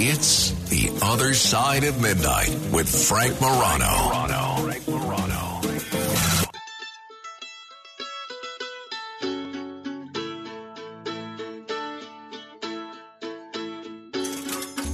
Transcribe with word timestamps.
It's 0.00 0.52
The 0.70 0.96
Other 1.02 1.34
Side 1.34 1.82
of 1.82 2.00
Midnight 2.00 2.50
with 2.72 2.88
Frank 2.88 3.40
Morano. 3.40 4.62
Frank 4.62 4.86
Morano. 4.86 5.60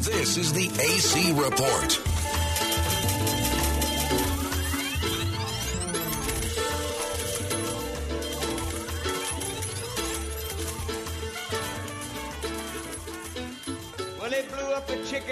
This 0.00 0.38
is 0.38 0.52
the 0.54 0.70
AC 0.80 1.32
Report. 1.32 2.23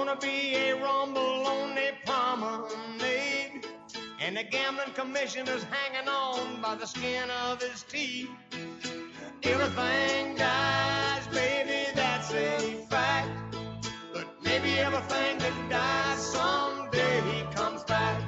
Gonna 0.00 0.16
be 0.16 0.54
a 0.54 0.82
rumble 0.82 1.46
on 1.46 1.74
the 1.74 1.92
promenade. 2.06 3.66
And 4.18 4.34
the 4.34 4.44
gambling 4.44 4.94
commissioner's 4.94 5.62
hanging 5.64 6.08
on 6.08 6.62
by 6.62 6.74
the 6.76 6.86
skin 6.86 7.28
of 7.30 7.60
his 7.60 7.82
teeth. 7.82 8.30
Everything 9.42 10.36
dies, 10.36 11.26
baby, 11.26 11.92
that's 11.94 12.32
a 12.32 12.82
fact. 12.88 13.28
But 14.14 14.26
maybe 14.42 14.78
everything 14.78 15.36
that 15.36 15.68
dies 15.68 16.32
someday 16.32 17.46
comes 17.54 17.84
back. 17.84 18.22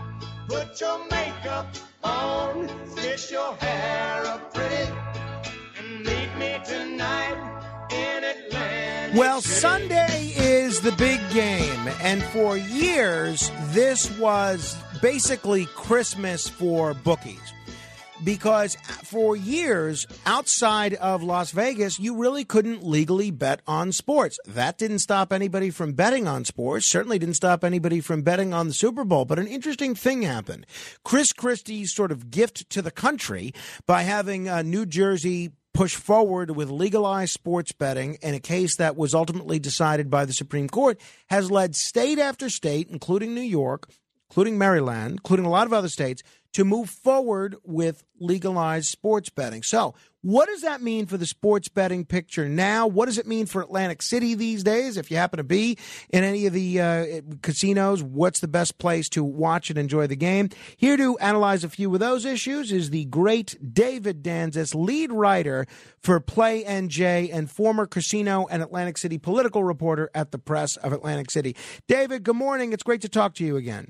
Put 0.51 0.79
your 0.79 0.99
makeup 1.09 1.75
on, 2.05 2.69
fix 2.97 3.31
your 3.31 3.55
hair 3.55 4.27
up 4.27 4.52
Well, 9.15 9.43
Sunday 9.43 10.33
is 10.37 10.81
the 10.81 10.93
big 10.93 11.21
game, 11.35 11.87
and 12.01 12.23
for 12.23 12.57
years, 12.57 13.53
this 13.67 14.11
was 14.19 14.75
basically 15.03 15.67
Christmas 15.67 16.49
for 16.49 16.95
bookies. 16.95 17.53
Because 18.25 18.77
for 19.05 19.37
years, 19.37 20.07
outside 20.25 20.95
of 20.95 21.23
Las 21.23 21.51
Vegas, 21.51 21.99
you 22.01 22.17
really 22.17 22.47
couldn't 22.47 22.85
legally 22.85 23.31
bet 23.31 23.61
on 23.67 23.93
sports. 23.93 24.39
That 24.47 24.79
didn't 24.79 25.01
stop 25.01 25.31
anybody 25.31 25.69
from 25.69 25.93
betting 25.93 26.27
on 26.27 26.47
sports, 26.47 26.87
certainly 26.87 27.19
didn't 27.19 27.35
stop 27.35 27.65
anybody 27.65 28.01
from 28.01 28.23
betting 28.23 28.55
on 28.55 28.69
the 28.69 28.75
Super 28.75 29.05
Bowl. 29.05 29.27
But 29.27 29.39
an 29.39 29.47
interesting 29.47 29.95
thing 29.95 30.23
happened. 30.23 30.67
Chris 31.05 31.35
Christie's 31.35 31.95
sort 31.95 32.13
of 32.13 32.31
gift 32.31 32.71
to 32.71 32.81
the 32.81 32.91
country 32.91 33.53
by 33.87 34.05
having 34.05 34.49
uh, 34.49 34.63
New 34.63 34.87
Jersey 34.87 35.51
push 35.83 35.97
forward 35.97 36.53
with 36.53 36.71
legalized 36.71 37.33
sports 37.33 37.73
betting 37.73 38.17
in 38.23 38.35
a 38.35 38.39
case 38.39 38.77
that 38.77 38.97
was 38.97 39.15
ultimately 39.15 39.59
decided 39.59 40.09
by 40.09 40.25
the 40.25 40.33
Supreme 40.33 40.69
Court 40.69 40.97
has 41.27 41.51
led 41.51 41.75
state 41.75 42.21
after 42.21 42.49
state, 42.49 42.87
including 42.89 43.35
New 43.35 43.41
York, 43.41 43.91
including 44.31 44.57
Maryland, 44.57 45.15
including 45.15 45.45
a 45.45 45.51
lot 45.51 45.67
of 45.67 45.73
other 45.73 45.89
states, 45.89 46.23
to 46.53 46.65
move 46.65 46.91
forward 46.91 47.57
with 47.65 48.05
legalized 48.21 48.87
sports 48.87 49.31
betting. 49.31 49.63
So, 49.63 49.95
what 50.25 50.49
does 50.49 50.61
that 50.61 50.81
mean 50.81 51.07
for 51.07 51.17
the 51.17 51.27
sports 51.27 51.67
betting 51.69 52.05
picture 52.05 52.49
now? 52.49 52.87
What 52.87 53.07
does 53.07 53.19
it 53.19 53.27
mean 53.27 53.47
for 53.47 53.61
Atlantic 53.61 54.03
City 54.03 54.35
these 54.35 54.63
days? 54.63 54.97
If 54.97 55.11
you 55.11 55.17
happen 55.17 55.39
to 55.39 55.45
be 55.45 55.77
in 56.11 56.23
any 56.23 56.47
of 56.47 56.53
the 56.53 56.81
uh, 56.81 57.21
casinos, 57.43 58.05
what's 58.05 58.39
the 58.39 58.47
best 58.47 58.79
place 58.79 59.09
to 59.11 59.25
watch 59.25 59.69
and 59.69 59.79
enjoy 59.79 60.07
the 60.07 60.15
game? 60.15 60.51
Here 60.77 60.97
to 60.97 61.19
analyze 61.19 61.65
a 61.65 61.69
few 61.69 61.93
of 61.93 61.99
those 61.99 62.25
issues 62.25 62.71
is 62.71 62.91
the 62.91 63.07
great 63.07 63.75
David 63.75 64.23
Danzis, 64.23 64.77
lead 64.77 65.11
writer 65.11 65.67
for 65.99 66.21
Play 66.21 66.63
NJ 66.63 67.29
and 67.33 67.51
former 67.51 67.87
casino 67.87 68.47
and 68.49 68.63
Atlantic 68.63 68.99
City 68.99 69.19
political 69.19 69.65
reporter 69.65 70.09
at 70.15 70.31
the 70.31 70.39
Press 70.39 70.77
of 70.77 70.93
Atlantic 70.93 71.33
City. 71.33 71.57
David, 71.89 72.23
good 72.23 72.37
morning. 72.37 72.73
It's 72.73 72.85
great 72.85 73.01
to 73.01 73.09
talk 73.09 73.35
to 73.35 73.45
you 73.45 73.57
again. 73.57 73.89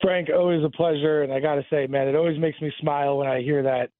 Frank, 0.00 0.28
always 0.34 0.62
a 0.64 0.70
pleasure, 0.70 1.22
and 1.22 1.32
I 1.32 1.40
got 1.40 1.54
to 1.56 1.64
say, 1.70 1.86
man, 1.86 2.08
it 2.08 2.14
always 2.14 2.38
makes 2.38 2.60
me 2.60 2.72
smile 2.80 3.18
when 3.18 3.28
I 3.28 3.40
hear 3.40 3.62
that 3.62 3.90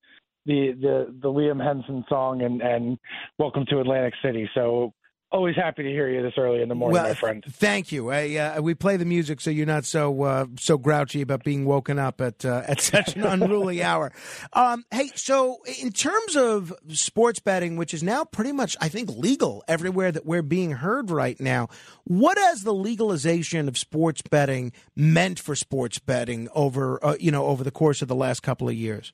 the 0.44 0.72
the 0.80 1.14
the 1.22 1.28
Liam 1.28 1.62
Henson 1.62 2.04
song 2.08 2.42
and 2.42 2.60
and 2.62 2.98
Welcome 3.38 3.64
to 3.70 3.80
Atlantic 3.80 4.14
City. 4.22 4.48
So 4.54 4.92
always 5.32 5.56
happy 5.56 5.82
to 5.82 5.88
hear 5.88 6.08
you 6.08 6.22
this 6.22 6.34
early 6.36 6.62
in 6.62 6.68
the 6.68 6.74
morning, 6.74 6.94
well, 6.94 7.08
my 7.08 7.14
friend. 7.14 7.44
Thank 7.48 7.92
you. 7.92 8.10
I, 8.10 8.36
uh, 8.36 8.62
we 8.62 8.74
play 8.74 8.96
the 8.96 9.04
music 9.04 9.40
so 9.40 9.50
you're 9.50 9.66
not 9.66 9.84
so 9.84 10.22
uh, 10.22 10.46
so 10.58 10.78
grouchy 10.78 11.22
about 11.22 11.44
being 11.44 11.64
woken 11.64 11.98
up 11.98 12.20
at 12.20 12.44
uh, 12.44 12.62
at 12.66 12.80
such 12.92 13.16
an 13.16 13.24
unruly 13.24 13.82
hour. 13.82 14.12
Um, 14.52 14.84
hey, 14.90 15.10
so 15.14 15.58
in 15.80 15.90
terms 15.92 16.36
of 16.36 16.72
sports 16.88 17.40
betting, 17.40 17.76
which 17.76 17.92
is 17.92 18.02
now 18.02 18.24
pretty 18.24 18.52
much, 18.52 18.76
I 18.80 18.88
think, 18.88 19.10
legal 19.10 19.64
everywhere 19.68 20.12
that 20.12 20.24
we're 20.24 20.42
being 20.42 20.72
heard 20.72 21.10
right 21.10 21.38
now, 21.40 21.68
what 22.04 22.38
has 22.38 22.62
the 22.62 22.74
legalization 22.74 23.68
of 23.68 23.76
sports 23.76 24.22
betting 24.22 24.72
meant 24.94 25.38
for 25.38 25.54
sports 25.54 25.98
betting 25.98 26.48
over 26.54 27.04
uh, 27.04 27.16
you 27.18 27.30
know 27.30 27.46
over 27.46 27.64
the 27.64 27.70
course 27.70 28.02
of 28.02 28.08
the 28.08 28.14
last 28.14 28.42
couple 28.42 28.68
of 28.68 28.74
years? 28.74 29.12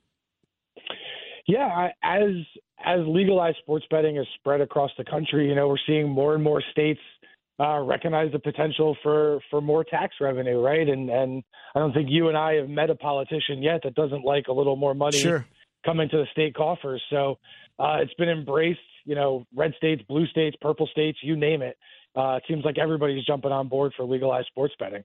Yeah, 1.47 1.67
I, 1.67 1.91
as 2.05 2.31
as 2.85 3.01
legalized 3.07 3.59
sports 3.59 3.87
betting 3.91 4.17
is 4.17 4.27
spread 4.37 4.61
across 4.61 4.91
the 4.99 5.05
country, 5.05 5.49
you 5.49 5.55
know, 5.55 5.69
we're 5.69 5.77
seeing 5.87 6.09
more 6.09 6.35
and 6.35 6.43
more 6.43 6.63
states 6.71 7.01
uh, 7.61 7.81
recognize 7.81 8.33
the 8.33 8.39
potential 8.39 8.97
for 9.03 9.41
for 9.51 9.61
more 9.61 9.85
tax 9.85 10.17
revenue, 10.21 10.61
right? 10.61 10.89
And 10.89 11.11
and 11.11 11.43
I 11.75 11.79
don't 11.79 11.93
think 11.93 12.09
you 12.11 12.29
and 12.29 12.37
I 12.37 12.55
have 12.55 12.69
met 12.69 12.91
a 12.91 12.95
politician 12.95 13.63
yet 13.63 13.81
that 13.85 13.95
doesn't 13.95 14.25
like 14.25 14.49
a 14.49 14.53
little 14.53 14.77
more 14.77 14.95
money 14.95 15.19
Sure. 15.21 15.47
coming 15.85 16.09
to 16.09 16.17
the 16.17 16.27
state 16.33 16.55
coffers. 16.55 17.03
So 17.11 17.39
uh, 17.79 17.99
it's 18.01 18.15
been 18.15 18.29
embraced. 18.29 18.81
You 19.05 19.17
know, 19.17 19.45
red 19.55 19.75
states, 19.77 20.03
blue 20.09 20.27
states, 20.29 20.57
purple 20.61 20.87
states, 20.87 21.19
you 21.23 21.37
name 21.37 21.61
it. 21.61 21.77
Uh, 22.15 22.37
it 22.37 22.43
seems 22.47 22.65
like 22.65 22.77
everybody's 22.79 23.25
jumping 23.25 23.53
on 23.53 23.69
board 23.69 23.93
for 23.97 24.05
legalized 24.05 24.47
sports 24.49 24.75
betting. 24.79 25.03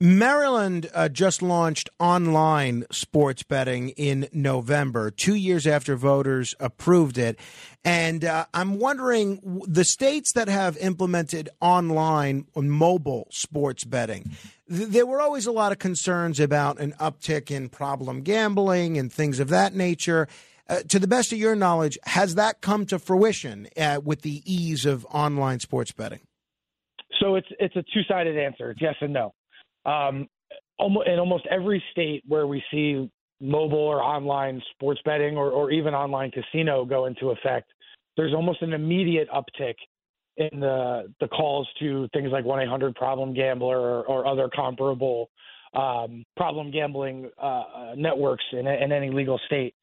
Maryland 0.00 0.90
uh, 0.94 1.08
just 1.08 1.42
launched 1.42 1.90
online 2.00 2.84
sports 2.90 3.42
betting 3.42 3.90
in 3.90 4.26
November, 4.32 5.10
two 5.10 5.34
years 5.34 5.66
after 5.66 5.94
voters 5.94 6.54
approved 6.58 7.18
it. 7.18 7.38
And 7.84 8.24
uh, 8.24 8.46
I'm 8.52 8.78
wondering 8.78 9.62
the 9.68 9.84
states 9.84 10.32
that 10.32 10.48
have 10.48 10.76
implemented 10.78 11.50
online 11.60 12.46
or 12.54 12.62
mobile 12.62 13.28
sports 13.30 13.84
betting, 13.84 14.30
th- 14.68 14.88
there 14.88 15.06
were 15.06 15.20
always 15.20 15.46
a 15.46 15.52
lot 15.52 15.70
of 15.70 15.78
concerns 15.78 16.40
about 16.40 16.80
an 16.80 16.94
uptick 16.98 17.50
in 17.50 17.68
problem 17.68 18.22
gambling 18.22 18.98
and 18.98 19.12
things 19.12 19.38
of 19.38 19.48
that 19.50 19.74
nature. 19.74 20.26
Uh, 20.68 20.80
to 20.88 20.98
the 20.98 21.08
best 21.08 21.32
of 21.32 21.38
your 21.38 21.56
knowledge, 21.56 21.98
has 22.04 22.36
that 22.36 22.60
come 22.60 22.86
to 22.86 22.98
fruition 22.98 23.68
uh, 23.76 24.00
with 24.02 24.22
the 24.22 24.40
ease 24.44 24.86
of 24.86 25.04
online 25.10 25.60
sports 25.60 25.92
betting? 25.92 26.20
So 27.20 27.34
it's 27.34 27.48
it's 27.58 27.76
a 27.76 27.82
two 27.94 28.02
sided 28.08 28.36
answer. 28.36 28.70
It's 28.70 28.80
yes 28.80 28.94
and 29.00 29.12
no. 29.12 29.34
Um, 29.84 30.28
almost, 30.78 31.08
in 31.08 31.18
almost 31.18 31.46
every 31.50 31.82
state 31.92 32.22
where 32.26 32.46
we 32.46 32.62
see 32.70 33.10
mobile 33.40 33.78
or 33.78 34.02
online 34.02 34.60
sports 34.72 35.00
betting 35.04 35.36
or, 35.36 35.50
or 35.50 35.70
even 35.70 35.94
online 35.94 36.30
casino 36.30 36.84
go 36.84 37.06
into 37.06 37.30
effect, 37.30 37.70
there's 38.16 38.34
almost 38.34 38.62
an 38.62 38.72
immediate 38.72 39.28
uptick 39.30 39.74
in 40.36 40.60
the 40.60 41.12
the 41.20 41.28
calls 41.28 41.68
to 41.78 42.08
things 42.12 42.30
like 42.32 42.44
1-800 42.44 42.94
problem 42.94 43.34
gambler 43.34 43.78
or, 43.78 44.04
or 44.04 44.26
other 44.26 44.48
comparable 44.54 45.30
um, 45.74 46.24
problem 46.36 46.70
gambling 46.70 47.30
uh, 47.40 47.92
networks 47.96 48.44
in, 48.52 48.66
in 48.66 48.92
any 48.92 49.10
legal 49.10 49.38
state. 49.46 49.74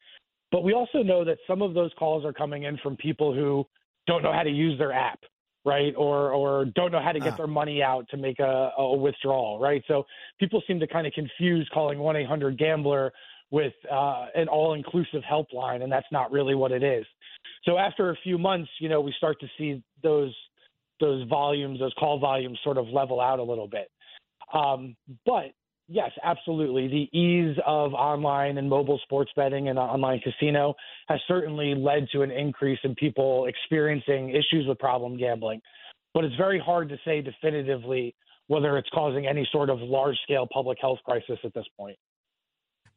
But 0.52 0.64
we 0.64 0.74
also 0.74 1.00
know 1.04 1.26
that 1.26 1.38
some 1.48 1.62
of 1.62 1.74
those 1.74 1.92
calls 2.00 2.26
are 2.26 2.34
coming 2.34 2.64
in 2.64 2.78
from 2.78 2.96
people 2.98 3.34
who 3.34 3.66
don't 4.08 4.24
know 4.24 4.32
how 4.32 4.44
to 4.44 4.50
use 4.50 4.78
their 4.78 4.94
app 4.94 5.20
right? 5.68 5.94
Or 5.96 6.32
or 6.32 6.66
don't 6.80 6.92
know 6.92 7.02
how 7.08 7.12
to 7.12 7.20
get 7.20 7.34
Ah. 7.34 7.38
their 7.42 7.48
money 7.62 7.84
out 7.84 8.04
to 8.10 8.18
make 8.18 8.40
a, 8.40 8.72
a 8.78 8.96
withdrawal, 8.96 9.60
right? 9.60 9.84
So 9.88 10.06
people 10.40 10.64
seem 10.68 10.80
to 10.80 10.88
kind 10.88 11.06
of 11.06 11.14
confuse 11.14 11.70
calling 11.74 12.00
one 12.00 12.16
eight 12.16 12.28
hundred 12.28 12.58
gambler 12.58 13.12
with 13.52 13.74
uh, 13.92 14.26
an 14.36 14.48
all 14.48 14.74
inclusive 14.74 15.22
helpline, 15.34 15.84
and 15.84 15.92
that's 15.92 16.12
not 16.12 16.32
really 16.32 16.56
what 16.56 16.72
it 16.72 16.84
is. 16.84 17.06
So 17.66 17.78
after 17.78 18.10
a 18.12 18.16
few 18.24 18.38
months, 18.38 18.70
you 18.80 18.90
know, 18.90 19.02
we 19.02 19.14
start 19.18 19.40
to 19.42 19.48
see 19.58 19.84
those 20.02 20.34
those 21.00 21.28
volumes, 21.28 21.80
those 21.80 21.94
call 22.00 22.18
volumes, 22.18 22.58
sort 22.64 22.78
of 22.78 22.88
level 22.88 23.20
out 23.22 23.40
a 23.40 23.44
little 23.44 23.68
bit. 23.68 23.90
Um, 24.54 24.96
but 25.26 25.52
yes, 25.88 26.12
absolutely. 26.24 26.88
The 26.88 27.18
ease 27.18 27.58
of 27.66 27.94
online 27.94 28.58
and 28.58 28.70
mobile 28.70 29.00
sports 29.04 29.32
betting 29.36 29.70
and 29.70 29.78
uh, 29.78 29.84
online 29.84 30.20
casino 30.20 30.76
has 31.08 31.20
certainly 31.28 31.76
led 31.76 32.08
to 32.12 32.22
an 32.22 32.32
increase 32.32 32.80
in 32.84 32.96
people 32.96 33.46
experiencing 33.46 34.30
issues 34.30 34.66
with 34.68 34.80
problem 34.80 35.18
gambling. 35.18 35.62
But 36.14 36.24
it's 36.24 36.36
very 36.36 36.60
hard 36.60 36.90
to 36.90 36.98
say 37.06 37.22
definitively 37.22 38.16
whether 38.48 38.78
it's 38.78 38.90
causing 38.94 39.28
any 39.28 39.48
sort 39.52 39.70
of 39.70 39.80
large 39.80 40.18
scale 40.24 40.48
public 40.52 40.78
health 40.82 41.00
crisis 41.06 41.38
at 41.44 41.54
this 41.54 41.66
point. 41.78 41.98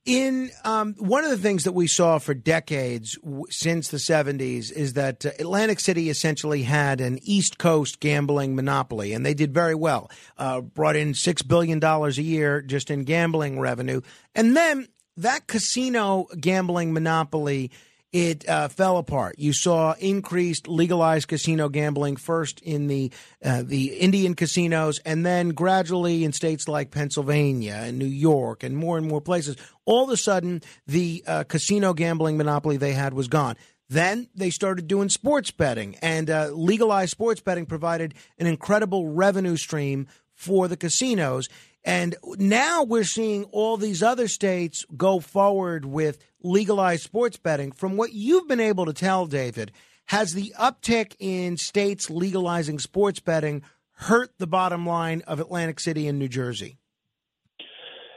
In 0.07 0.51
um, 0.65 0.95
one 0.99 1.25
of 1.25 1.31
the 1.31 1.37
things 1.37 1.65
that 1.65 1.73
we 1.73 1.87
saw 1.87 2.19
for 2.19 2.33
decades 2.33 3.19
w- 3.23 3.45
since 3.51 3.89
the 3.89 3.99
70s 3.99 4.73
is 4.73 4.95
that 4.95 5.27
uh, 5.27 5.31
Atlantic 5.39 5.79
City 5.79 6.09
essentially 6.09 6.63
had 6.63 7.03
an 7.03 7.19
East 7.23 7.59
Coast 7.59 8.01
gambling 8.01 8.57
monopoly, 8.57 9.13
and 9.13 9.27
they 9.27 9.35
did 9.35 9.53
very 9.53 9.75
well. 9.75 10.11
Uh, 10.39 10.63
brought 10.63 10.97
in 10.97 11.13
$6 11.13 11.47
billion 11.47 11.85
a 11.85 12.09
year 12.11 12.63
just 12.63 12.91
in 12.91 13.05
gambling 13.05 13.61
revenue. 13.61 14.01
And 14.35 14.57
then 14.57 14.89
that 15.19 15.47
casino 15.47 16.27
gambling 16.41 16.95
monopoly 16.95 17.71
it 18.13 18.49
uh, 18.49 18.69
fell 18.69 18.99
apart. 18.99 19.37
You 19.39 19.53
saw 19.53 19.95
increased 19.99 20.67
legalized 20.67 21.29
casino 21.29 21.69
gambling 21.69 22.17
first 22.17 22.61
in 22.61 22.89
the 22.89 23.13
uh, 23.45 23.63
the 23.65 23.99
Indian 23.99 24.35
casinos, 24.35 24.99
and 25.05 25.25
then 25.25 25.51
gradually 25.51 26.25
in 26.25 26.33
states 26.33 26.67
like 26.67 26.91
Pennsylvania 26.91 27.81
and 27.83 27.99
New 27.99 28.07
York, 28.07 28.63
and 28.63 28.77
more 28.77 28.99
and 28.99 29.07
more 29.07 29.21
places. 29.21 29.57
All 29.85 30.05
of 30.05 30.11
a 30.11 30.17
sudden, 30.17 30.63
the 30.87 31.23
uh, 31.27 31.45
casino 31.45 31.95
gambling 31.95 32.37
monopoly 32.37 32.77
they 32.77 32.93
had 32.93 33.15
was 33.15 33.29
gone. 33.29 33.57
Then 33.89 34.29
they 34.35 34.51
started 34.51 34.87
doing 34.87 35.09
sports 35.09 35.51
betting, 35.51 35.97
and 35.97 36.31
uh, 36.31 36.51
legalized 36.53 37.11
sports 37.11 37.41
betting 37.41 37.67
provided 37.67 38.15
an 38.39 38.47
incredible 38.47 39.09
revenue 39.09 39.57
stream 39.57 40.07
for 40.35 40.69
the 40.69 40.77
casinos. 40.77 41.49
And 41.85 42.17
now 42.39 42.83
we're 42.83 43.05
seeing 43.05 43.45
all 43.45 43.77
these 43.77 44.03
other 44.03 44.29
states 44.29 44.85
go 44.97 45.21
forward 45.21 45.85
with 45.85 46.19
legalized 46.43 47.03
sports 47.03 47.39
betting. 47.39 47.73
From 47.73 47.97
what 47.97 48.13
you've 48.13 48.49
been 48.49 48.61
able 48.61 48.87
to 48.87 48.93
tell, 48.93 49.27
David, 49.27 49.73
has 50.07 50.35
the 50.35 50.53
uptick 50.59 51.15
in 51.19 51.57
states 51.57 52.11
legalizing 52.11 52.79
sports 52.79 53.21
betting 53.21 53.63
hurt 53.93 54.31
the 54.39 54.47
bottom 54.47 54.87
line 54.87 55.23
of 55.27 55.41
Atlantic 55.41 55.81
City 55.81 56.07
and 56.07 56.19
New 56.19 56.29
Jersey? 56.29 56.79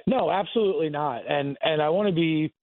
No, 0.05 0.29
absolutely 0.29 0.89
not. 0.89 1.21
And 1.29 1.57
and 1.61 1.81
I 1.81 1.89
want 1.89 2.09
to 2.09 2.13
be 2.13 2.53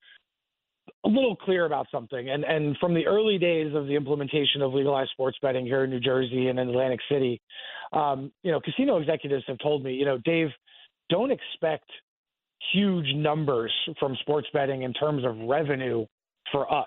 a 1.05 1.09
little 1.09 1.37
clear 1.37 1.65
about 1.65 1.87
something. 1.91 2.29
And 2.29 2.45
and 2.45 2.77
from 2.79 2.93
the 2.93 3.07
early 3.07 3.39
days 3.39 3.75
of 3.75 3.87
the 3.87 3.95
implementation 3.95 4.61
of 4.61 4.75
legalized 4.75 5.11
sports 5.11 5.39
betting 5.41 5.65
here 5.65 5.85
in 5.85 5.91
New 5.91 6.01
Jersey 6.01 6.49
and 6.49 6.59
in 6.59 6.69
Atlantic 6.69 7.01
City, 7.11 7.41
um, 7.93 8.31
you 8.43 8.53
know, 8.53 8.61
casino 8.61 8.99
executives 8.99 9.45
have 9.47 9.59
told 9.59 9.83
me, 9.83 9.95
you 9.95 10.05
know, 10.05 10.19
Dave, 10.19 10.49
don't 11.11 11.31
expect 11.31 11.91
huge 12.73 13.15
numbers 13.15 13.73
from 13.99 14.17
sports 14.21 14.49
betting 14.53 14.83
in 14.83 14.93
terms 14.93 15.25
of 15.25 15.37
revenue 15.49 16.07
for 16.53 16.73
us. 16.73 16.87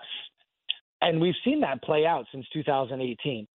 And 1.00 1.20
we've 1.20 1.34
seen 1.44 1.60
that 1.60 1.82
play 1.82 2.06
out 2.06 2.24
since 2.32 2.46
2018. 2.52 3.46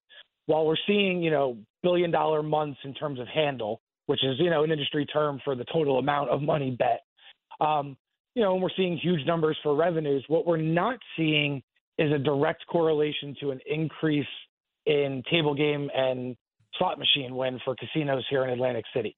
While 0.45 0.66
we're 0.66 0.75
seeing, 0.88 1.21
you 1.21 1.31
know, 1.31 1.57
billion 1.83 2.12
dollar 2.12 2.44
months 2.44 2.80
in 2.83 2.94
terms 2.94 3.19
of 3.19 3.27
handle, 3.27 3.81
which 4.07 4.24
is, 4.24 4.36
you 4.39 4.50
know, 4.50 4.63
an 4.63 4.71
industry 4.71 5.06
term 5.06 5.39
for 5.44 5.56
the 5.56 5.66
total 5.66 6.00
amount 6.00 6.30
of 6.30 6.42
money 6.42 6.72
bet, 6.72 7.01
um, 7.65 7.95
you 8.36 8.44
know, 8.44 8.54
and 8.54 8.62
we're 8.62 8.69
seeing 8.77 8.98
huge 8.98 9.25
numbers 9.25 9.57
for 9.63 9.75
revenues. 9.75 10.24
What 10.27 10.45
we're 10.45 10.57
not 10.57 11.00
seeing 11.18 11.62
is 11.98 12.12
a 12.12 12.18
direct 12.18 12.65
correlation 12.68 13.36
to 13.42 13.51
an 13.51 13.60
increase 13.69 14.25
in 14.86 15.24
table 15.30 15.54
game 15.54 15.89
and 15.94 16.36
slot 16.77 16.98
machine 16.98 17.36
win 17.36 17.60
for 17.65 17.75
casinos 17.75 18.24
here 18.30 18.44
in 18.44 18.51
Atlantic 18.51 18.86
City. 18.95 19.15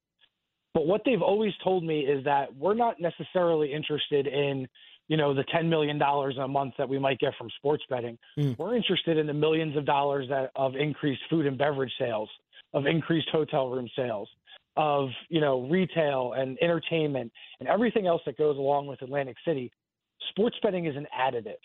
But 0.73 0.87
what 0.87 1.01
they've 1.05 1.21
always 1.21 1.53
told 1.63 1.83
me 1.83 2.01
is 2.01 2.23
that 2.25 2.55
we're 2.55 2.73
not 2.73 2.99
necessarily 2.99 3.73
interested 3.73 4.27
in, 4.27 4.67
you 5.07 5.17
know, 5.17 5.33
the 5.33 5.43
$10 5.53 5.67
million 5.67 6.01
a 6.01 6.47
month 6.47 6.75
that 6.77 6.87
we 6.87 6.97
might 6.97 7.19
get 7.19 7.33
from 7.37 7.49
sports 7.57 7.83
betting. 7.89 8.17
Mm. 8.37 8.57
We're 8.57 8.75
interested 8.75 9.17
in 9.17 9.27
the 9.27 9.33
millions 9.33 9.75
of 9.75 9.85
dollars 9.85 10.27
that, 10.29 10.51
of 10.55 10.75
increased 10.75 11.21
food 11.29 11.45
and 11.45 11.57
beverage 11.57 11.91
sales, 11.99 12.29
of 12.73 12.85
increased 12.85 13.27
hotel 13.31 13.69
room 13.69 13.89
sales, 13.95 14.29
of, 14.77 15.09
you 15.29 15.41
know, 15.41 15.67
retail 15.69 16.33
and 16.37 16.57
entertainment 16.61 17.31
and 17.59 17.67
everything 17.67 18.07
else 18.07 18.21
that 18.25 18.37
goes 18.37 18.57
along 18.57 18.87
with 18.87 19.01
Atlantic 19.01 19.35
City. 19.45 19.71
Sports 20.29 20.55
betting 20.63 20.85
is 20.85 20.95
an 20.95 21.07
additive. 21.17 21.55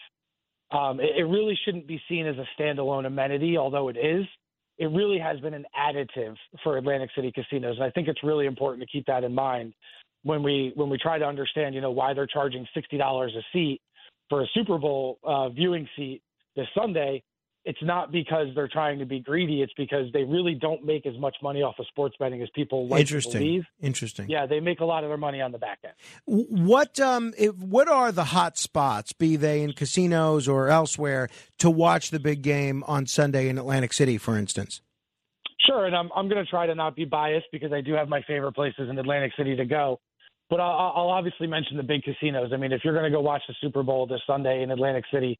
Um, 0.76 0.98
it, 0.98 1.10
it 1.16 1.24
really 1.24 1.56
shouldn't 1.64 1.86
be 1.86 2.02
seen 2.08 2.26
as 2.26 2.34
a 2.38 2.60
standalone 2.60 3.06
amenity, 3.06 3.56
although 3.56 3.88
it 3.88 3.96
is 3.96 4.26
it 4.78 4.86
really 4.86 5.18
has 5.18 5.40
been 5.40 5.54
an 5.54 5.64
additive 5.78 6.36
for 6.62 6.76
Atlantic 6.76 7.10
City 7.14 7.32
casinos. 7.32 7.76
And 7.76 7.84
I 7.84 7.90
think 7.90 8.08
it's 8.08 8.22
really 8.22 8.46
important 8.46 8.82
to 8.82 8.88
keep 8.90 9.06
that 9.06 9.24
in 9.24 9.34
mind 9.34 9.74
when 10.22 10.42
we 10.42 10.72
when 10.74 10.90
we 10.90 10.98
try 10.98 11.18
to 11.18 11.24
understand, 11.24 11.74
you 11.74 11.80
know, 11.80 11.90
why 11.90 12.12
they're 12.14 12.26
charging 12.26 12.66
sixty 12.74 12.98
dollars 12.98 13.32
a 13.36 13.42
seat 13.52 13.80
for 14.28 14.42
a 14.42 14.46
Super 14.54 14.78
Bowl 14.78 15.18
uh, 15.24 15.48
viewing 15.48 15.88
seat 15.96 16.20
this 16.56 16.66
Sunday 16.74 17.22
it's 17.66 17.82
not 17.82 18.12
because 18.12 18.46
they're 18.54 18.68
trying 18.68 19.00
to 19.00 19.04
be 19.04 19.18
greedy. 19.18 19.60
It's 19.60 19.72
because 19.76 20.06
they 20.12 20.22
really 20.22 20.54
don't 20.54 20.84
make 20.84 21.04
as 21.04 21.18
much 21.18 21.36
money 21.42 21.62
off 21.62 21.74
of 21.80 21.86
sports 21.88 22.14
betting 22.16 22.40
as 22.40 22.48
people 22.54 22.86
like 22.86 23.00
Interesting. 23.00 23.32
to 23.32 23.38
believe. 23.38 23.64
Interesting. 23.82 24.30
Yeah, 24.30 24.46
they 24.46 24.60
make 24.60 24.78
a 24.78 24.84
lot 24.84 25.02
of 25.02 25.10
their 25.10 25.18
money 25.18 25.40
on 25.40 25.50
the 25.50 25.58
back 25.58 25.80
end. 25.82 25.94
What 26.26 27.00
um, 27.00 27.34
if, 27.36 27.56
what 27.56 27.88
are 27.88 28.12
the 28.12 28.24
hot 28.24 28.56
spots, 28.56 29.12
be 29.12 29.34
they 29.34 29.62
in 29.62 29.72
casinos 29.72 30.46
or 30.46 30.68
elsewhere, 30.68 31.28
to 31.58 31.68
watch 31.68 32.10
the 32.10 32.20
big 32.20 32.42
game 32.42 32.84
on 32.86 33.06
Sunday 33.06 33.48
in 33.48 33.58
Atlantic 33.58 33.92
City, 33.92 34.16
for 34.16 34.38
instance? 34.38 34.80
Sure, 35.66 35.86
and 35.86 35.96
I'm 35.96 36.08
I'm 36.14 36.28
going 36.28 36.42
to 36.42 36.48
try 36.48 36.66
to 36.66 36.74
not 36.76 36.94
be 36.94 37.04
biased 37.04 37.46
because 37.50 37.72
I 37.72 37.80
do 37.80 37.94
have 37.94 38.08
my 38.08 38.22
favorite 38.28 38.52
places 38.52 38.88
in 38.88 38.96
Atlantic 38.96 39.32
City 39.36 39.56
to 39.56 39.64
go. 39.64 39.98
But 40.48 40.60
I'll, 40.60 40.92
I'll 40.94 41.08
obviously 41.08 41.48
mention 41.48 41.76
the 41.76 41.82
big 41.82 42.04
casinos. 42.04 42.52
I 42.54 42.58
mean, 42.58 42.70
if 42.70 42.82
you're 42.84 42.94
going 42.94 43.10
to 43.10 43.10
go 43.10 43.20
watch 43.20 43.42
the 43.48 43.54
Super 43.60 43.82
Bowl 43.82 44.06
this 44.06 44.20
Sunday 44.24 44.62
in 44.62 44.70
Atlantic 44.70 45.02
City, 45.12 45.36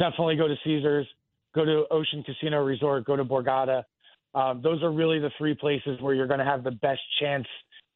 definitely 0.00 0.34
go 0.34 0.48
to 0.48 0.56
Caesars 0.64 1.06
go 1.58 1.64
to 1.64 1.84
Ocean 1.90 2.22
Casino 2.22 2.62
Resort, 2.62 3.04
go 3.04 3.16
to 3.16 3.24
Borgata. 3.24 3.82
Um, 4.34 4.60
those 4.62 4.82
are 4.82 4.92
really 4.92 5.18
the 5.18 5.30
three 5.36 5.54
places 5.54 6.00
where 6.00 6.14
you're 6.14 6.26
going 6.26 6.38
to 6.38 6.44
have 6.44 6.62
the 6.62 6.70
best 6.70 7.00
chance 7.20 7.46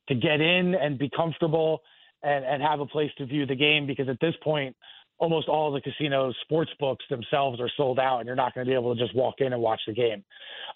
to 0.09 0.15
get 0.15 0.41
in 0.41 0.75
and 0.75 0.99
be 0.99 1.09
comfortable 1.15 1.81
and, 2.23 2.45
and 2.45 2.63
have 2.63 2.81
a 2.81 2.87
place 2.87 3.11
to 3.19 3.27
view 3.27 3.47
the 3.47 3.55
game 3.55 3.87
because 3.87 4.09
at 4.09 4.19
this 4.21 4.35
point, 4.43 4.75
almost 5.19 5.49
all 5.49 5.71
the 5.71 5.81
casinos, 5.81 6.35
sports 6.43 6.71
books 6.81 7.05
themselves 7.09 7.61
are 7.61 7.71
sold 7.77 8.01
out, 8.01 8.19
and 8.19 8.27
you're 8.27 8.35
not 8.35 8.55
going 8.55 8.67
to 8.67 8.71
be 8.71 8.75
able 8.75 8.95
to 8.95 9.01
just 9.01 9.15
walk 9.15 9.37
in 9.39 9.53
and 9.53 9.63
watch 9.63 9.81
the 9.87 9.93
game. 9.93 10.25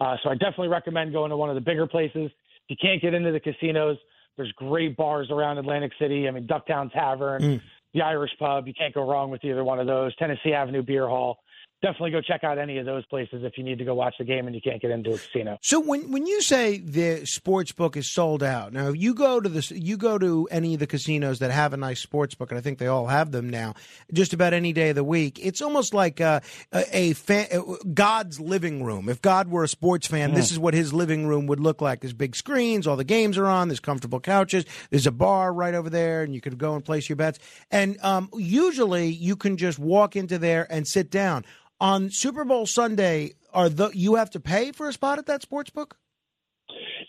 Uh, 0.00 0.16
so 0.22 0.30
I 0.30 0.34
definitely 0.34 0.68
recommend 0.68 1.12
going 1.12 1.30
to 1.30 1.36
one 1.36 1.48
of 1.48 1.56
the 1.56 1.60
bigger 1.60 1.86
places. 1.86 2.30
If 2.68 2.68
you 2.68 2.76
can't 2.80 3.02
get 3.02 3.14
into 3.14 3.32
the 3.32 3.40
casinos, 3.40 3.96
there's 4.36 4.52
great 4.52 4.96
bars 4.96 5.30
around 5.30 5.58
Atlantic 5.58 5.92
City. 5.98 6.28
I 6.28 6.30
mean, 6.30 6.46
Ducktown 6.46 6.92
Tavern, 6.92 7.42
mm. 7.42 7.60
the 7.94 8.02
Irish 8.02 8.32
Pub. 8.38 8.68
You 8.68 8.74
can't 8.74 8.94
go 8.94 9.08
wrong 9.08 9.30
with 9.30 9.42
either 9.44 9.64
one 9.64 9.80
of 9.80 9.86
those. 9.86 10.14
Tennessee 10.16 10.52
Avenue 10.52 10.82
Beer 10.82 11.08
Hall 11.08 11.38
definitely 11.86 12.10
go 12.10 12.20
check 12.20 12.42
out 12.42 12.58
any 12.58 12.78
of 12.78 12.86
those 12.86 13.06
places 13.06 13.44
if 13.44 13.56
you 13.56 13.62
need 13.62 13.78
to 13.78 13.84
go 13.84 13.94
watch 13.94 14.14
the 14.18 14.24
game 14.24 14.46
and 14.46 14.54
you 14.54 14.60
can't 14.60 14.82
get 14.82 14.90
into 14.90 15.10
a 15.10 15.18
casino. 15.18 15.58
So 15.62 15.78
when 15.78 16.10
when 16.10 16.26
you 16.26 16.42
say 16.42 16.78
the 16.78 17.24
sports 17.24 17.72
book 17.72 17.96
is 17.96 18.10
sold 18.10 18.42
out, 18.42 18.72
now 18.72 18.88
you 18.88 19.14
go 19.14 19.40
to 19.40 19.48
the 19.48 19.78
you 19.78 19.96
go 19.96 20.18
to 20.18 20.48
any 20.50 20.74
of 20.74 20.80
the 20.80 20.86
casinos 20.86 21.38
that 21.38 21.50
have 21.50 21.72
a 21.72 21.76
nice 21.76 22.00
sports 22.00 22.34
book, 22.34 22.50
and 22.50 22.58
I 22.58 22.60
think 22.60 22.78
they 22.78 22.88
all 22.88 23.06
have 23.06 23.30
them 23.30 23.48
now. 23.48 23.74
Just 24.12 24.32
about 24.32 24.52
any 24.52 24.72
day 24.72 24.90
of 24.90 24.96
the 24.96 25.04
week, 25.04 25.38
it's 25.40 25.62
almost 25.62 25.94
like 25.94 26.18
a, 26.18 26.42
a, 26.72 26.96
a 26.96 27.12
fan, 27.12 27.46
God's 27.94 28.40
living 28.40 28.82
room. 28.82 29.08
If 29.08 29.22
God 29.22 29.48
were 29.48 29.64
a 29.64 29.68
sports 29.68 30.06
fan, 30.06 30.30
mm-hmm. 30.30 30.36
this 30.36 30.50
is 30.50 30.58
what 30.58 30.74
his 30.74 30.92
living 30.92 31.26
room 31.26 31.46
would 31.46 31.60
look 31.60 31.80
like. 31.80 32.00
There's 32.00 32.12
big 32.12 32.34
screens, 32.34 32.86
all 32.86 32.96
the 32.96 33.04
games 33.04 33.38
are 33.38 33.46
on. 33.46 33.68
There's 33.68 33.80
comfortable 33.80 34.20
couches. 34.20 34.64
There's 34.90 35.06
a 35.06 35.12
bar 35.12 35.52
right 35.52 35.74
over 35.74 35.90
there, 35.90 36.22
and 36.22 36.34
you 36.34 36.40
could 36.40 36.58
go 36.58 36.74
and 36.74 36.84
place 36.84 37.08
your 37.08 37.16
bets. 37.16 37.38
And 37.70 37.96
um, 38.02 38.28
usually, 38.34 39.08
you 39.08 39.36
can 39.36 39.56
just 39.56 39.78
walk 39.78 40.16
into 40.16 40.38
there 40.38 40.66
and 40.70 40.86
sit 40.86 41.10
down 41.10 41.44
on 41.80 42.10
Super 42.10 42.44
Bowl 42.44 42.66
Sunday, 42.66 43.32
are 43.52 43.68
the 43.68 43.90
you 43.92 44.16
have 44.16 44.30
to 44.30 44.40
pay 44.40 44.72
for 44.72 44.88
a 44.88 44.92
spot 44.92 45.18
at 45.18 45.26
that 45.26 45.42
sports 45.42 45.70
book? 45.70 45.96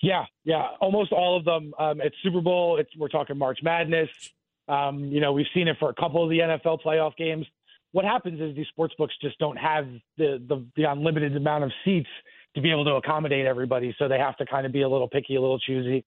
Yeah, 0.01 0.25
yeah, 0.43 0.67
almost 0.79 1.12
all 1.12 1.38
of 1.38 1.45
them. 1.45 1.74
Um, 1.79 2.01
it's 2.01 2.15
Super 2.24 2.41
Bowl. 2.41 2.77
It's 2.77 2.89
we're 2.97 3.07
talking 3.07 3.38
March 3.38 3.59
Madness. 3.63 4.09
Um, 4.67 5.05
you 5.05 5.21
know, 5.21 5.31
we've 5.31 5.47
seen 5.53 5.67
it 5.67 5.77
for 5.79 5.89
a 5.89 5.93
couple 5.93 6.24
of 6.24 6.29
the 6.29 6.39
NFL 6.39 6.79
playoff 6.86 7.15
games. 7.15 7.45
What 7.93 8.05
happens 8.05 8.39
is 8.41 8.55
these 8.55 8.67
sports 8.67 8.93
books 8.97 9.13
just 9.21 9.39
don't 9.39 9.57
have 9.57 9.88
the, 10.17 10.43
the 10.47 10.65
the 10.75 10.83
unlimited 10.83 11.36
amount 11.36 11.63
of 11.63 11.71
seats 11.83 12.09
to 12.55 12.62
be 12.62 12.71
able 12.71 12.86
to 12.86 12.93
accommodate 12.93 13.45
everybody, 13.45 13.95
so 13.97 14.07
they 14.07 14.19
have 14.19 14.38
to 14.38 14.45
kind 14.45 14.65
of 14.65 14.71
be 14.71 14.81
a 14.81 14.89
little 14.89 15.07
picky, 15.07 15.36
a 15.36 15.41
little 15.41 15.59
choosy. 15.59 16.05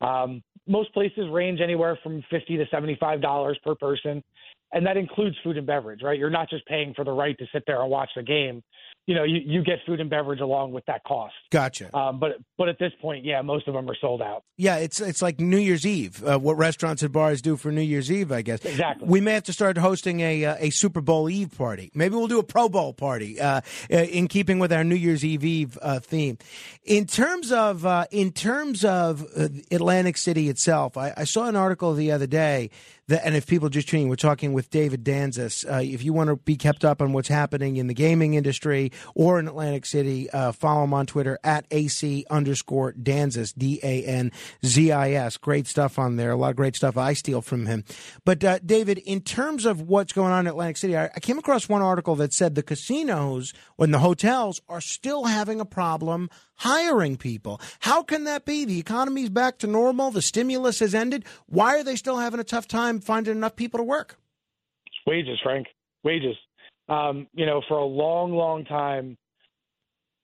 Um, 0.00 0.42
most 0.66 0.92
places 0.94 1.24
range 1.30 1.60
anywhere 1.60 1.98
from 2.02 2.24
fifty 2.30 2.56
to 2.56 2.64
seventy-five 2.70 3.20
dollars 3.20 3.58
per 3.62 3.74
person 3.74 4.24
and 4.72 4.86
that 4.86 4.96
includes 4.96 5.36
food 5.42 5.56
and 5.56 5.66
beverage, 5.66 6.02
right? 6.02 6.18
You're 6.18 6.30
not 6.30 6.48
just 6.48 6.66
paying 6.66 6.94
for 6.94 7.04
the 7.04 7.12
right 7.12 7.36
to 7.38 7.46
sit 7.52 7.64
there 7.66 7.80
and 7.82 7.90
watch 7.90 8.10
the 8.14 8.22
game. 8.22 8.62
You 9.06 9.16
know, 9.16 9.24
you, 9.24 9.40
you 9.44 9.64
get 9.64 9.78
food 9.86 9.98
and 9.98 10.08
beverage 10.08 10.40
along 10.40 10.72
with 10.72 10.84
that 10.86 11.02
cost. 11.02 11.34
Gotcha. 11.50 11.96
Um, 11.96 12.20
but 12.20 12.32
but 12.56 12.68
at 12.68 12.78
this 12.78 12.92
point, 13.00 13.24
yeah, 13.24 13.42
most 13.42 13.66
of 13.66 13.74
them 13.74 13.90
are 13.90 13.96
sold 14.00 14.22
out. 14.22 14.44
Yeah, 14.56 14.76
it's 14.76 15.00
it's 15.00 15.20
like 15.20 15.40
New 15.40 15.56
Year's 15.56 15.84
Eve. 15.84 16.22
Uh, 16.22 16.38
what 16.38 16.56
restaurants 16.58 17.02
and 17.02 17.10
bars 17.10 17.42
do 17.42 17.56
for 17.56 17.72
New 17.72 17.80
Year's 17.80 18.12
Eve, 18.12 18.30
I 18.30 18.42
guess. 18.42 18.64
Exactly. 18.64 19.08
We 19.08 19.20
may 19.20 19.32
have 19.32 19.44
to 19.44 19.52
start 19.52 19.78
hosting 19.78 20.20
a 20.20 20.44
uh, 20.44 20.56
a 20.60 20.70
Super 20.70 21.00
Bowl 21.00 21.28
Eve 21.28 21.56
party. 21.56 21.90
Maybe 21.94 22.14
we'll 22.14 22.28
do 22.28 22.38
a 22.38 22.44
Pro 22.44 22.68
Bowl 22.68 22.92
party 22.92 23.40
uh, 23.40 23.62
uh 23.90 23.96
in 23.96 24.28
keeping 24.28 24.60
with 24.60 24.72
our 24.72 24.84
New 24.84 24.94
Year's 24.94 25.24
Eve 25.24 25.44
Eve 25.44 25.78
uh, 25.82 25.98
theme. 25.98 26.38
In 26.84 27.06
terms 27.06 27.50
of 27.50 27.84
uh, 27.84 28.04
in 28.12 28.30
terms 28.30 28.84
of 28.84 29.26
Atlantic 29.72 30.18
City 30.18 30.48
itself, 30.48 30.96
I, 30.96 31.14
I 31.16 31.24
saw 31.24 31.48
an 31.48 31.56
article 31.56 31.94
the 31.94 32.12
other 32.12 32.28
day 32.28 32.70
and 33.12 33.34
if 33.34 33.46
people 33.46 33.68
just 33.68 33.88
tuning, 33.88 34.08
we're 34.08 34.16
talking 34.16 34.52
with 34.52 34.70
David 34.70 35.04
Danzis. 35.04 35.70
Uh, 35.70 35.80
if 35.82 36.02
you 36.02 36.12
want 36.12 36.28
to 36.28 36.36
be 36.36 36.56
kept 36.56 36.84
up 36.84 37.00
on 37.02 37.12
what's 37.12 37.28
happening 37.28 37.76
in 37.76 37.86
the 37.86 37.94
gaming 37.94 38.34
industry 38.34 38.92
or 39.14 39.38
in 39.38 39.48
Atlantic 39.48 39.86
City, 39.86 40.30
uh, 40.30 40.52
follow 40.52 40.84
him 40.84 40.94
on 40.94 41.06
Twitter 41.06 41.38
at 41.44 41.66
AC 41.70 42.26
underscore 42.30 42.92
Danzis, 42.92 43.54
D 43.56 43.80
A 43.82 44.04
N 44.04 44.32
Z 44.64 44.92
I 44.92 45.12
S. 45.12 45.36
Great 45.36 45.66
stuff 45.66 45.98
on 45.98 46.16
there. 46.16 46.30
A 46.30 46.36
lot 46.36 46.50
of 46.50 46.56
great 46.56 46.76
stuff 46.76 46.96
I 46.96 47.12
steal 47.12 47.42
from 47.42 47.66
him. 47.66 47.84
But, 48.24 48.44
uh, 48.44 48.58
David, 48.64 48.98
in 48.98 49.20
terms 49.20 49.64
of 49.64 49.82
what's 49.82 50.12
going 50.12 50.32
on 50.32 50.40
in 50.40 50.46
Atlantic 50.48 50.76
City, 50.76 50.96
I, 50.96 51.06
I 51.06 51.20
came 51.20 51.38
across 51.38 51.68
one 51.68 51.82
article 51.82 52.16
that 52.16 52.32
said 52.32 52.54
the 52.54 52.62
casinos 52.62 53.52
and 53.78 53.94
the 53.94 53.98
hotels 53.98 54.60
are 54.68 54.80
still 54.80 55.24
having 55.24 55.60
a 55.60 55.64
problem 55.64 56.28
hiring 56.60 57.16
people. 57.16 57.58
How 57.80 58.02
can 58.02 58.24
that 58.24 58.44
be? 58.44 58.66
The 58.66 58.78
economy's 58.78 59.30
back 59.30 59.58
to 59.58 59.66
normal. 59.66 60.10
The 60.10 60.20
stimulus 60.20 60.80
has 60.80 60.94
ended. 60.94 61.24
Why 61.46 61.78
are 61.78 61.82
they 61.82 61.96
still 61.96 62.18
having 62.18 62.38
a 62.38 62.44
tough 62.44 62.68
time 62.68 62.99
finding 63.00 63.36
enough 63.36 63.56
people 63.56 63.78
to 63.78 63.84
work? 63.84 64.16
Wages, 65.06 65.38
Frank. 65.42 65.66
Wages. 66.04 66.36
Um, 66.88 67.26
you 67.32 67.46
know, 67.46 67.62
for 67.68 67.78
a 67.78 67.84
long, 67.84 68.32
long 68.32 68.64
time, 68.64 69.16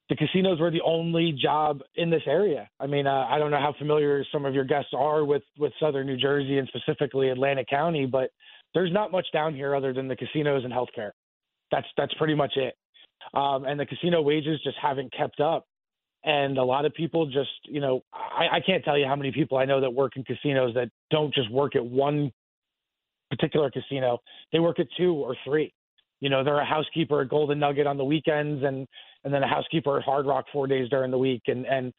the 0.08 0.16
casinos 0.16 0.60
were 0.60 0.70
the 0.70 0.82
only 0.84 1.36
job 1.40 1.80
in 1.96 2.10
this 2.10 2.22
area. 2.26 2.68
I 2.78 2.86
mean, 2.86 3.06
uh, 3.06 3.26
I 3.28 3.38
don't 3.38 3.50
know 3.50 3.58
how 3.58 3.74
familiar 3.78 4.24
some 4.32 4.44
of 4.44 4.54
your 4.54 4.64
guests 4.64 4.90
are 4.96 5.24
with 5.24 5.42
with 5.58 5.72
Southern 5.80 6.06
New 6.06 6.16
Jersey 6.16 6.58
and 6.58 6.68
specifically 6.68 7.30
Atlantic 7.30 7.68
County, 7.68 8.06
but 8.06 8.30
there's 8.74 8.92
not 8.92 9.10
much 9.10 9.26
down 9.32 9.54
here 9.54 9.74
other 9.74 9.92
than 9.92 10.06
the 10.06 10.16
casinos 10.16 10.64
and 10.64 10.72
healthcare. 10.72 11.10
That's 11.72 11.86
that's 11.96 12.14
pretty 12.14 12.34
much 12.34 12.52
it. 12.56 12.74
Um, 13.34 13.64
and 13.64 13.80
the 13.80 13.86
casino 13.86 14.22
wages 14.22 14.60
just 14.62 14.76
haven't 14.80 15.12
kept 15.12 15.40
up 15.40 15.66
and 16.26 16.58
a 16.58 16.64
lot 16.64 16.84
of 16.84 16.92
people 16.92 17.26
just 17.26 17.50
you 17.64 17.80
know 17.80 18.02
I, 18.12 18.56
I 18.56 18.60
can't 18.60 18.84
tell 18.84 18.98
you 18.98 19.06
how 19.06 19.16
many 19.16 19.32
people 19.32 19.56
I 19.56 19.64
know 19.64 19.80
that 19.80 19.90
work 19.90 20.12
in 20.16 20.24
casinos 20.24 20.74
that 20.74 20.90
don't 21.10 21.32
just 21.32 21.50
work 21.50 21.76
at 21.76 21.86
one 21.86 22.32
particular 23.30 23.70
casino 23.70 24.18
they 24.52 24.58
work 24.58 24.78
at 24.78 24.86
two 24.96 25.12
or 25.12 25.36
three 25.44 25.72
you 26.20 26.30
know 26.30 26.42
they're 26.44 26.60
a 26.60 26.64
housekeeper 26.64 27.22
at 27.22 27.28
Golden 27.28 27.58
Nugget 27.58 27.86
on 27.86 27.96
the 27.96 28.04
weekends 28.04 28.62
and 28.64 28.86
and 29.24 29.34
then 29.34 29.42
a 29.42 29.48
housekeeper 29.48 29.98
at 29.98 30.04
Hard 30.04 30.26
Rock 30.26 30.44
four 30.52 30.66
days 30.66 30.88
during 30.88 31.10
the 31.10 31.18
week 31.18 31.42
and 31.46 31.66
and 31.66 31.92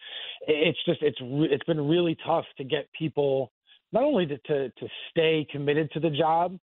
it's 0.48 0.80
just 0.86 1.02
it's 1.02 1.18
it's 1.22 1.64
been 1.66 1.88
really 1.88 2.18
tough 2.26 2.46
to 2.58 2.64
get 2.64 2.88
people 2.98 3.52
not 3.92 4.04
only 4.04 4.26
to, 4.26 4.38
to 4.38 4.70
to 4.70 4.88
stay 5.12 5.46
committed 5.52 5.92
to 5.92 6.00
the 6.00 6.10
job 6.10 6.58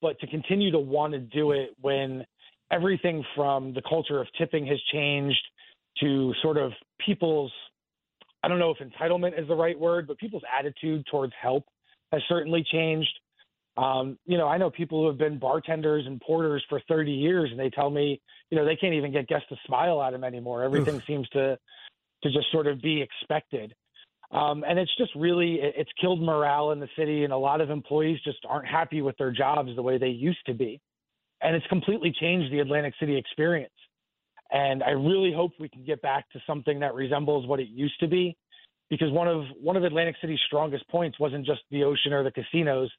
but 0.00 0.18
to 0.20 0.26
continue 0.26 0.70
to 0.70 0.78
want 0.78 1.12
to 1.12 1.18
do 1.18 1.52
it 1.52 1.70
when 1.80 2.24
everything 2.70 3.24
from 3.34 3.72
the 3.74 3.82
culture 3.88 4.20
of 4.20 4.26
tipping 4.38 4.66
has 4.66 4.80
changed 4.92 5.42
to 6.00 6.32
sort 6.42 6.56
of 6.56 6.72
people's 7.04 7.52
I 8.42 8.48
don't 8.48 8.58
know 8.58 8.70
if 8.70 8.78
entitlement 8.78 9.40
is 9.40 9.48
the 9.48 9.56
right 9.56 9.78
word, 9.78 10.06
but 10.06 10.18
people's 10.18 10.44
attitude 10.56 11.04
towards 11.10 11.32
help 11.40 11.64
has 12.12 12.22
certainly 12.28 12.64
changed. 12.70 13.10
Um, 13.76 14.18
you 14.24 14.38
know, 14.38 14.48
I 14.48 14.56
know 14.56 14.70
people 14.70 15.02
who 15.02 15.08
have 15.08 15.18
been 15.18 15.38
bartenders 15.38 16.06
and 16.06 16.20
porters 16.20 16.64
for 16.68 16.80
30 16.88 17.12
years, 17.12 17.50
and 17.50 17.60
they 17.60 17.68
tell 17.68 17.90
me, 17.90 18.20
you 18.50 18.56
know, 18.56 18.64
they 18.64 18.76
can't 18.76 18.94
even 18.94 19.12
get 19.12 19.28
guests 19.28 19.48
to 19.50 19.56
smile 19.66 20.02
at 20.02 20.12
them 20.12 20.24
anymore. 20.24 20.62
Everything 20.62 20.96
Oof. 20.96 21.02
seems 21.06 21.28
to 21.30 21.58
to 22.22 22.30
just 22.32 22.50
sort 22.50 22.66
of 22.66 22.80
be 22.80 23.02
expected, 23.02 23.74
um, 24.30 24.64
and 24.66 24.78
it's 24.78 24.90
just 24.96 25.14
really 25.14 25.58
it's 25.60 25.90
killed 26.00 26.22
morale 26.22 26.70
in 26.70 26.80
the 26.80 26.88
city, 26.96 27.24
and 27.24 27.32
a 27.32 27.36
lot 27.36 27.60
of 27.60 27.68
employees 27.68 28.18
just 28.24 28.38
aren't 28.48 28.66
happy 28.66 29.02
with 29.02 29.16
their 29.18 29.30
jobs 29.30 29.70
the 29.76 29.82
way 29.82 29.98
they 29.98 30.08
used 30.08 30.44
to 30.46 30.54
be, 30.54 30.80
and 31.42 31.54
it's 31.54 31.66
completely 31.66 32.12
changed 32.18 32.50
the 32.50 32.60
Atlantic 32.60 32.94
City 32.98 33.16
experience. 33.18 33.72
And 34.50 34.82
I 34.82 34.90
really 34.90 35.32
hope 35.34 35.52
we 35.58 35.68
can 35.68 35.84
get 35.84 36.00
back 36.00 36.30
to 36.30 36.40
something 36.46 36.80
that 36.80 36.94
resembles 36.94 37.46
what 37.46 37.60
it 37.60 37.68
used 37.68 37.98
to 38.00 38.06
be, 38.06 38.36
because 38.88 39.10
one 39.10 39.28
of 39.28 39.44
one 39.60 39.76
of 39.76 39.84
Atlantic 39.84 40.16
City's 40.20 40.40
strongest 40.46 40.88
points 40.88 41.20
wasn't 41.20 41.44
just 41.44 41.60
the 41.70 41.84
ocean 41.84 42.14
or 42.14 42.24
the 42.24 42.30
casinos; 42.30 42.90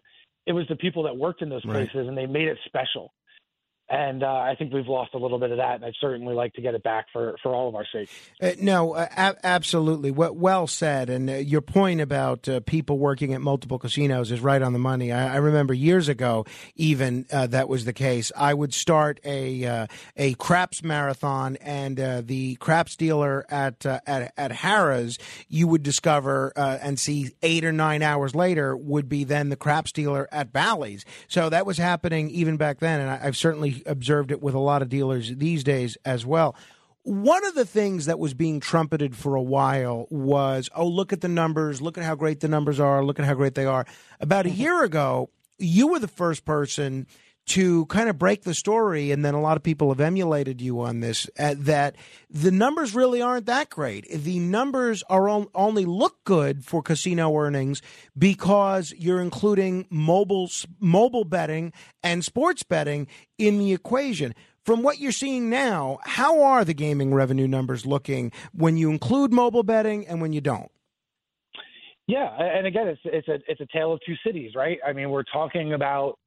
it 0.47 0.53
was 0.53 0.65
the 0.69 0.75
people 0.75 1.03
that 1.03 1.15
worked 1.15 1.41
in 1.41 1.49
those 1.49 1.63
places, 1.63 1.95
right. 1.95 2.05
and 2.07 2.17
they 2.17 2.25
made 2.25 2.47
it 2.47 2.57
special 2.65 3.13
and 3.89 4.21
uh, 4.21 4.27
I 4.27 4.55
think 4.55 4.73
we've 4.73 4.87
lost 4.87 5.13
a 5.13 5.17
little 5.17 5.39
bit 5.39 5.51
of 5.51 5.57
that, 5.57 5.75
and 5.75 5.85
I'd 5.85 5.93
certainly 6.01 6.33
like 6.33 6.53
to 6.55 6.61
get 6.61 6.75
it 6.75 6.83
back 6.83 7.07
for, 7.13 7.37
for 7.41 7.55
all 7.55 7.69
of 7.69 7.75
our 7.75 7.85
sake. 7.91 8.09
Uh, 8.41 8.51
no, 8.59 8.93
uh, 8.93 9.07
a- 9.15 9.45
absolutely. 9.45 10.11
Well 10.11 10.67
said. 10.67 11.09
And 11.09 11.29
uh, 11.29 11.35
your 11.35 11.61
point 11.61 12.01
about 12.01 12.49
uh, 12.49 12.59
people 12.61 12.97
working 12.97 13.33
at 13.33 13.41
multiple 13.41 13.79
casinos 13.79 14.31
is 14.31 14.41
right 14.41 14.61
on 14.61 14.73
the 14.73 14.79
money. 14.79 15.11
I, 15.13 15.35
I 15.35 15.37
remember 15.37 15.73
years 15.73 16.09
ago, 16.09 16.45
even 16.75 17.25
uh, 17.31 17.47
that 17.47 17.69
was 17.69 17.85
the 17.85 17.93
case. 17.93 18.31
I 18.35 18.53
would 18.53 18.73
start 18.73 19.19
a 19.23 19.87
a 20.15 20.33
craps 20.33 20.83
marathon, 20.83 21.55
and 21.57 21.97
the 22.27 22.55
craps 22.55 22.95
dealer 22.95 23.45
at 23.49 23.85
at 23.85 24.33
at 24.35 24.51
Harrah's, 24.51 25.17
you 25.47 25.67
would 25.67 25.83
discover 25.83 26.51
and 26.55 26.99
see 26.99 27.31
eight 27.41 27.63
or 27.63 27.71
nine 27.71 28.01
hours 28.01 28.35
later 28.35 28.75
would 28.75 29.07
be 29.07 29.23
then 29.23 29.49
the 29.49 29.55
craps 29.55 29.91
dealer 29.91 30.27
at 30.31 30.51
Bally's. 30.51 31.05
So 31.27 31.49
that 31.49 31.65
was 31.65 31.77
happening 31.77 32.29
even 32.31 32.57
back 32.57 32.79
then, 32.79 32.99
and 32.99 33.09
I, 33.09 33.19
I've 33.23 33.37
certainly 33.37 33.76
observed 33.85 34.31
it 34.31 34.41
with 34.41 34.55
a 34.55 34.59
lot 34.59 34.81
of 34.81 34.89
dealers 34.89 35.35
these 35.35 35.63
days 35.63 35.97
as 36.05 36.25
well. 36.25 36.55
One 37.03 37.45
of 37.45 37.55
the 37.55 37.65
things 37.65 38.05
that 38.07 38.19
was 38.19 38.33
being 38.33 38.59
trumpeted 38.59 39.15
for 39.15 39.35
a 39.35 39.41
while 39.41 40.07
was, 40.09 40.69
oh, 40.75 40.87
look 40.87 41.13
at 41.13 41.21
the 41.21 41.29
numbers, 41.29 41.81
look 41.81 41.97
at 41.97 42.03
how 42.03 42.15
great 42.15 42.41
the 42.41 42.49
numbers 42.49 42.79
are, 42.79 43.03
look 43.03 43.17
at 43.17 43.25
how 43.25 43.33
great 43.33 43.55
they 43.55 43.65
are. 43.65 43.85
About 44.19 44.45
a 44.45 44.49
year 44.49 44.83
ago, 44.83 45.29
you 45.57 45.87
were 45.87 45.99
the 45.99 46.07
first 46.07 46.43
person 46.43 47.07
to 47.47 47.85
kind 47.85 48.09
of 48.09 48.17
break 48.17 48.43
the 48.43 48.53
story, 48.53 49.11
and 49.11 49.23
then 49.23 49.33
a 49.33 49.41
lot 49.41 49.55
of 49.57 49.63
people 49.63 49.89
have 49.89 50.01
emulated 50.01 50.61
you 50.61 50.81
on 50.81 50.99
this, 50.99 51.29
uh, 51.39 51.55
that 51.57 51.95
the 52.29 52.51
numbers 52.51 52.93
really 52.93 53.21
aren't 53.21 53.45
that 53.45 53.69
great. 53.69 54.05
The 54.09 54.39
numbers 54.39 55.01
are 55.09 55.29
only 55.55 55.85
look 55.85 56.23
good 56.25 56.65
for 56.65 56.81
casino 56.81 57.35
earnings 57.37 57.81
because 58.17 58.93
you're 58.97 59.21
including 59.21 59.87
mobile 59.89 60.49
mobile 60.79 61.23
betting 61.23 61.71
and 62.03 62.23
sports 62.23 62.63
betting 62.63 63.07
in 63.37 63.59
the 63.59 63.73
equation. 63.73 64.35
From 64.65 64.83
what 64.83 64.99
you're 64.99 65.13
seeing 65.13 65.49
now, 65.49 65.99
how 66.03 66.43
are 66.43 66.65
the 66.65 66.73
gaming 66.73 67.13
revenue 67.13 67.47
numbers 67.47 67.85
looking 67.85 68.33
when 68.51 68.75
you 68.75 68.89
include 68.89 69.31
mobile 69.31 69.63
betting 69.63 70.05
and 70.05 70.19
when 70.21 70.33
you 70.33 70.41
don't? 70.41 70.69
Yeah, 72.07 72.27
and 72.37 72.67
again, 72.67 72.87
it's 72.87 73.01
it's 73.05 73.27
a 73.29 73.39
it's 73.47 73.61
a 73.61 73.67
tale 73.71 73.93
of 73.93 74.01
two 74.05 74.15
cities, 74.25 74.51
right? 74.55 74.79
I 74.85 74.91
mean, 74.91 75.09
we're 75.09 75.23
talking 75.23 75.71
about 75.71 76.19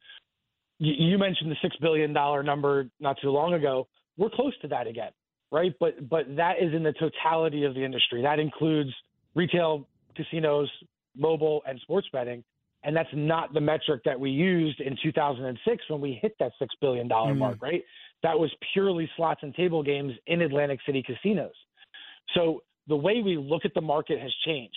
you 0.80 1.18
mentioned 1.18 1.50
the 1.50 1.56
six 1.62 1.76
billion 1.76 2.12
dollar 2.12 2.42
number 2.42 2.86
not 3.00 3.16
too 3.20 3.30
long 3.30 3.54
ago. 3.54 3.86
We're 4.16 4.30
close 4.30 4.54
to 4.62 4.68
that 4.68 4.86
again, 4.86 5.10
right? 5.52 5.72
But 5.78 6.08
but 6.08 6.24
that 6.36 6.54
is 6.60 6.74
in 6.74 6.82
the 6.82 6.92
totality 6.94 7.64
of 7.64 7.74
the 7.74 7.84
industry. 7.84 8.22
That 8.22 8.38
includes 8.38 8.90
retail, 9.34 9.86
casinos, 10.16 10.68
mobile, 11.16 11.62
and 11.66 11.78
sports 11.80 12.08
betting. 12.12 12.42
And 12.82 12.96
that's 12.96 13.10
not 13.12 13.52
the 13.52 13.60
metric 13.60 14.00
that 14.06 14.18
we 14.18 14.30
used 14.30 14.80
in 14.80 14.96
2006 15.02 15.84
when 15.88 16.00
we 16.00 16.18
hit 16.22 16.34
that 16.40 16.52
six 16.58 16.74
billion 16.80 17.08
dollar 17.08 17.32
mm-hmm. 17.32 17.40
mark, 17.40 17.62
right? 17.62 17.82
That 18.22 18.38
was 18.38 18.50
purely 18.72 19.08
slots 19.16 19.40
and 19.42 19.54
table 19.54 19.82
games 19.82 20.14
in 20.26 20.40
Atlantic 20.40 20.80
City 20.86 21.02
casinos. 21.02 21.52
So 22.34 22.62
the 22.88 22.96
way 22.96 23.20
we 23.22 23.36
look 23.36 23.66
at 23.66 23.74
the 23.74 23.82
market 23.82 24.18
has 24.18 24.32
changed. 24.46 24.76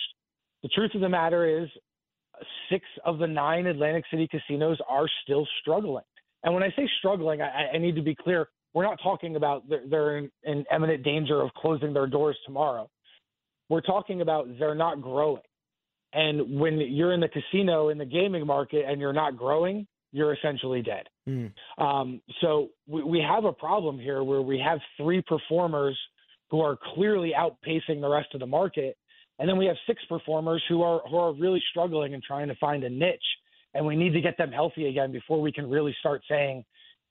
The 0.62 0.68
truth 0.68 0.94
of 0.94 1.00
the 1.00 1.08
matter 1.08 1.62
is, 1.62 1.68
six 2.70 2.84
of 3.04 3.18
the 3.18 3.26
nine 3.26 3.66
Atlantic 3.66 4.04
City 4.10 4.28
casinos 4.28 4.78
are 4.88 5.06
still 5.22 5.46
struggling. 5.60 6.04
And 6.42 6.52
when 6.54 6.62
I 6.62 6.68
say 6.76 6.88
struggling, 6.98 7.40
I, 7.40 7.70
I 7.74 7.78
need 7.78 7.96
to 7.96 8.02
be 8.02 8.14
clear. 8.14 8.48
We're 8.74 8.84
not 8.84 8.98
talking 9.02 9.36
about 9.36 9.68
they're, 9.68 9.82
they're 9.88 10.18
in, 10.18 10.30
in 10.42 10.64
imminent 10.74 11.04
danger 11.04 11.40
of 11.40 11.50
closing 11.54 11.92
their 11.94 12.06
doors 12.06 12.36
tomorrow. 12.44 12.90
We're 13.68 13.80
talking 13.80 14.20
about 14.20 14.46
they're 14.58 14.74
not 14.74 15.00
growing. 15.00 15.42
And 16.12 16.60
when 16.60 16.78
you're 16.78 17.12
in 17.12 17.20
the 17.20 17.28
casino 17.28 17.88
in 17.88 17.98
the 17.98 18.04
gaming 18.04 18.46
market 18.46 18.84
and 18.86 19.00
you're 19.00 19.12
not 19.12 19.36
growing, 19.36 19.86
you're 20.12 20.32
essentially 20.32 20.82
dead. 20.82 21.08
Mm. 21.28 21.52
Um, 21.78 22.20
so 22.40 22.68
we, 22.86 23.02
we 23.02 23.20
have 23.20 23.44
a 23.44 23.52
problem 23.52 23.98
here 23.98 24.22
where 24.22 24.42
we 24.42 24.58
have 24.64 24.78
three 24.96 25.22
performers 25.22 25.98
who 26.50 26.60
are 26.60 26.78
clearly 26.94 27.32
outpacing 27.36 28.00
the 28.00 28.08
rest 28.08 28.28
of 28.34 28.40
the 28.40 28.46
market 28.46 28.96
and 29.38 29.48
then 29.48 29.56
we 29.56 29.66
have 29.66 29.76
six 29.86 30.02
performers 30.08 30.62
who 30.68 30.82
are 30.82 31.00
who 31.08 31.16
are 31.16 31.32
really 31.32 31.62
struggling 31.70 32.14
and 32.14 32.22
trying 32.22 32.48
to 32.48 32.54
find 32.56 32.84
a 32.84 32.90
niche. 32.90 33.18
And 33.76 33.84
we 33.84 33.96
need 33.96 34.12
to 34.12 34.20
get 34.20 34.38
them 34.38 34.52
healthy 34.52 34.86
again 34.86 35.10
before 35.10 35.40
we 35.40 35.50
can 35.50 35.68
really 35.68 35.94
start 35.98 36.22
saying 36.28 36.64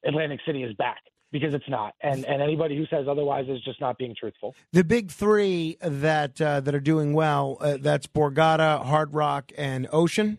Atlantic 0.06 0.40
City 0.46 0.64
is 0.64 0.74
back 0.76 1.02
because 1.32 1.54
it's 1.54 1.68
not. 1.68 1.94
And 2.02 2.24
and 2.26 2.42
anybody 2.42 2.78
who 2.78 2.86
says 2.86 3.08
otherwise 3.10 3.50
is 3.50 3.62
just 3.64 3.82
not 3.82 3.98
being 3.98 4.16
truthful. 4.18 4.56
The 4.72 4.86
big 4.86 5.12
three 5.12 5.78
that 5.82 6.40
uh, 6.40 6.62
that 6.62 6.74
are 6.74 6.80
doing 6.80 7.14
well 7.14 7.58
uh, 7.60 7.78
that's 7.82 8.08
Borgata, 8.08 8.86
Hard 8.86 9.14
Rock, 9.14 9.52
and 9.58 9.88
Ocean. 9.92 10.38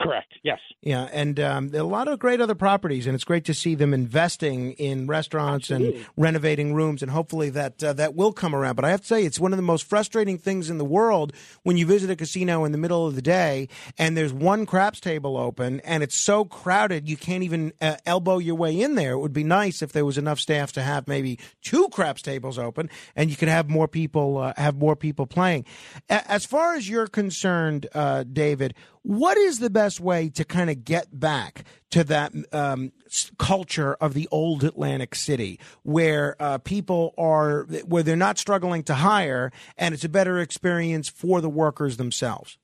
Correct. 0.00 0.32
Yes. 0.42 0.58
Yeah, 0.80 1.08
and 1.12 1.40
um, 1.40 1.70
a 1.74 1.82
lot 1.82 2.08
of 2.08 2.18
great 2.18 2.40
other 2.40 2.54
properties, 2.54 3.06
and 3.06 3.14
it's 3.14 3.24
great 3.24 3.44
to 3.46 3.54
see 3.54 3.74
them 3.74 3.92
investing 3.92 4.72
in 4.72 5.06
restaurants 5.06 5.70
Absolutely. 5.70 5.98
and 6.00 6.06
renovating 6.16 6.74
rooms, 6.74 7.02
and 7.02 7.10
hopefully 7.10 7.50
that 7.50 7.82
uh, 7.82 7.92
that 7.94 8.14
will 8.14 8.32
come 8.32 8.54
around. 8.54 8.76
But 8.76 8.84
I 8.84 8.90
have 8.90 9.00
to 9.00 9.06
say, 9.06 9.24
it's 9.24 9.40
one 9.40 9.52
of 9.52 9.56
the 9.56 9.62
most 9.62 9.84
frustrating 9.84 10.38
things 10.38 10.70
in 10.70 10.78
the 10.78 10.84
world 10.84 11.32
when 11.64 11.76
you 11.76 11.86
visit 11.86 12.10
a 12.10 12.16
casino 12.16 12.64
in 12.64 12.72
the 12.72 12.78
middle 12.78 13.06
of 13.06 13.14
the 13.14 13.22
day 13.22 13.68
and 13.96 14.16
there's 14.16 14.32
one 14.32 14.66
craps 14.66 15.00
table 15.00 15.36
open, 15.36 15.80
and 15.80 16.02
it's 16.02 16.16
so 16.16 16.44
crowded 16.44 17.08
you 17.08 17.16
can't 17.16 17.42
even 17.42 17.72
uh, 17.80 17.96
elbow 18.04 18.38
your 18.38 18.54
way 18.54 18.80
in 18.80 18.94
there. 18.94 19.12
It 19.12 19.18
would 19.18 19.32
be 19.32 19.44
nice 19.44 19.82
if 19.82 19.92
there 19.92 20.04
was 20.04 20.18
enough 20.18 20.38
staff 20.38 20.72
to 20.72 20.82
have 20.82 21.08
maybe 21.08 21.38
two 21.62 21.88
craps 21.88 22.22
tables 22.22 22.58
open, 22.58 22.90
and 23.16 23.30
you 23.30 23.36
could 23.36 23.48
have 23.48 23.68
more 23.68 23.88
people 23.88 24.38
uh, 24.38 24.52
have 24.56 24.76
more 24.76 24.96
people 24.96 25.26
playing. 25.26 25.64
As 26.08 26.44
far 26.44 26.74
as 26.74 26.88
you're 26.88 27.06
concerned, 27.06 27.86
uh, 27.94 28.24
David, 28.24 28.74
what 29.02 29.38
is 29.38 29.58
the 29.58 29.70
best 29.70 29.87
best 29.88 30.00
way 30.00 30.28
to 30.28 30.44
kind 30.44 30.68
of 30.68 30.84
get 30.84 31.18
back 31.18 31.64
to 31.88 32.04
that 32.04 32.30
um, 32.52 32.92
culture 33.38 33.94
of 34.02 34.12
the 34.12 34.28
old 34.30 34.62
Atlantic 34.62 35.14
City, 35.14 35.58
where 35.82 36.36
uh, 36.38 36.58
people 36.58 37.14
are, 37.16 37.62
where 37.86 38.02
they're 38.02 38.14
not 38.14 38.36
struggling 38.36 38.82
to 38.82 38.96
hire, 38.96 39.50
and 39.78 39.94
it's 39.94 40.04
a 40.04 40.08
better 40.10 40.40
experience 40.40 41.08
for 41.08 41.40
the 41.40 41.48
workers 41.48 41.96
themselves? 41.96 42.58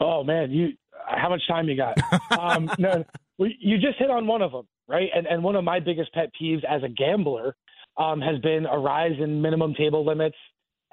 Oh 0.00 0.24
man, 0.24 0.50
you 0.50 0.70
how 1.06 1.28
much 1.28 1.42
time 1.46 1.68
you 1.68 1.76
got? 1.76 1.96
um, 2.36 2.68
no, 2.80 3.04
you 3.38 3.78
just 3.78 3.96
hit 3.96 4.10
on 4.10 4.26
one 4.26 4.42
of 4.42 4.50
them, 4.50 4.66
right? 4.88 5.08
And 5.14 5.28
and 5.28 5.44
one 5.44 5.54
of 5.54 5.62
my 5.62 5.78
biggest 5.78 6.12
pet 6.14 6.30
peeves 6.34 6.64
as 6.64 6.82
a 6.82 6.88
gambler 6.88 7.54
um, 7.96 8.20
has 8.22 8.40
been 8.40 8.66
a 8.66 8.76
rise 8.76 9.14
in 9.20 9.40
minimum 9.40 9.72
table 9.74 10.04
limits 10.04 10.36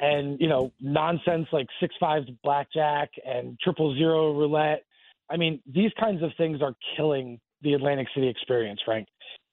and 0.04 0.40
you 0.40 0.50
know 0.50 0.72
nonsense 0.82 1.48
like 1.52 1.68
six 1.80 1.96
five 2.00 2.24
blackjack 2.44 3.10
and 3.26 3.58
triple 3.60 3.96
zero 3.96 4.38
roulette. 4.38 4.84
I 5.30 5.38
mean, 5.38 5.62
these 5.66 5.92
kinds 6.00 6.22
of 6.22 6.32
things 6.38 6.62
are 6.62 6.76
killing 6.98 7.40
the 7.62 7.74
Atlantic 7.74 8.08
City 8.14 8.28
experience, 8.28 8.82
Frank. 8.84 9.08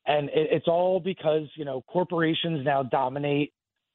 And 0.06 0.28
it, 0.30 0.48
it's 0.50 0.66
all 0.66 0.98
because 0.98 1.44
you 1.54 1.64
know 1.64 1.82
corporations 1.82 2.64
now 2.64 2.82
dominate 2.82 3.52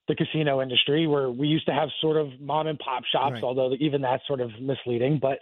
the 0.08 0.16
casino 0.16 0.62
industry, 0.62 1.08
where 1.08 1.30
we 1.30 1.48
used 1.48 1.66
to 1.66 1.74
have 1.74 1.90
sort 2.00 2.16
of 2.16 2.28
mom 2.40 2.68
and 2.68 2.78
pop 2.80 3.04
shops, 3.12 3.34
right. 3.34 3.44
although 3.44 3.74
even 3.80 4.02
that's 4.02 4.26
sort 4.28 4.40
of 4.40 4.52
misleading. 4.62 5.20
But 5.22 5.40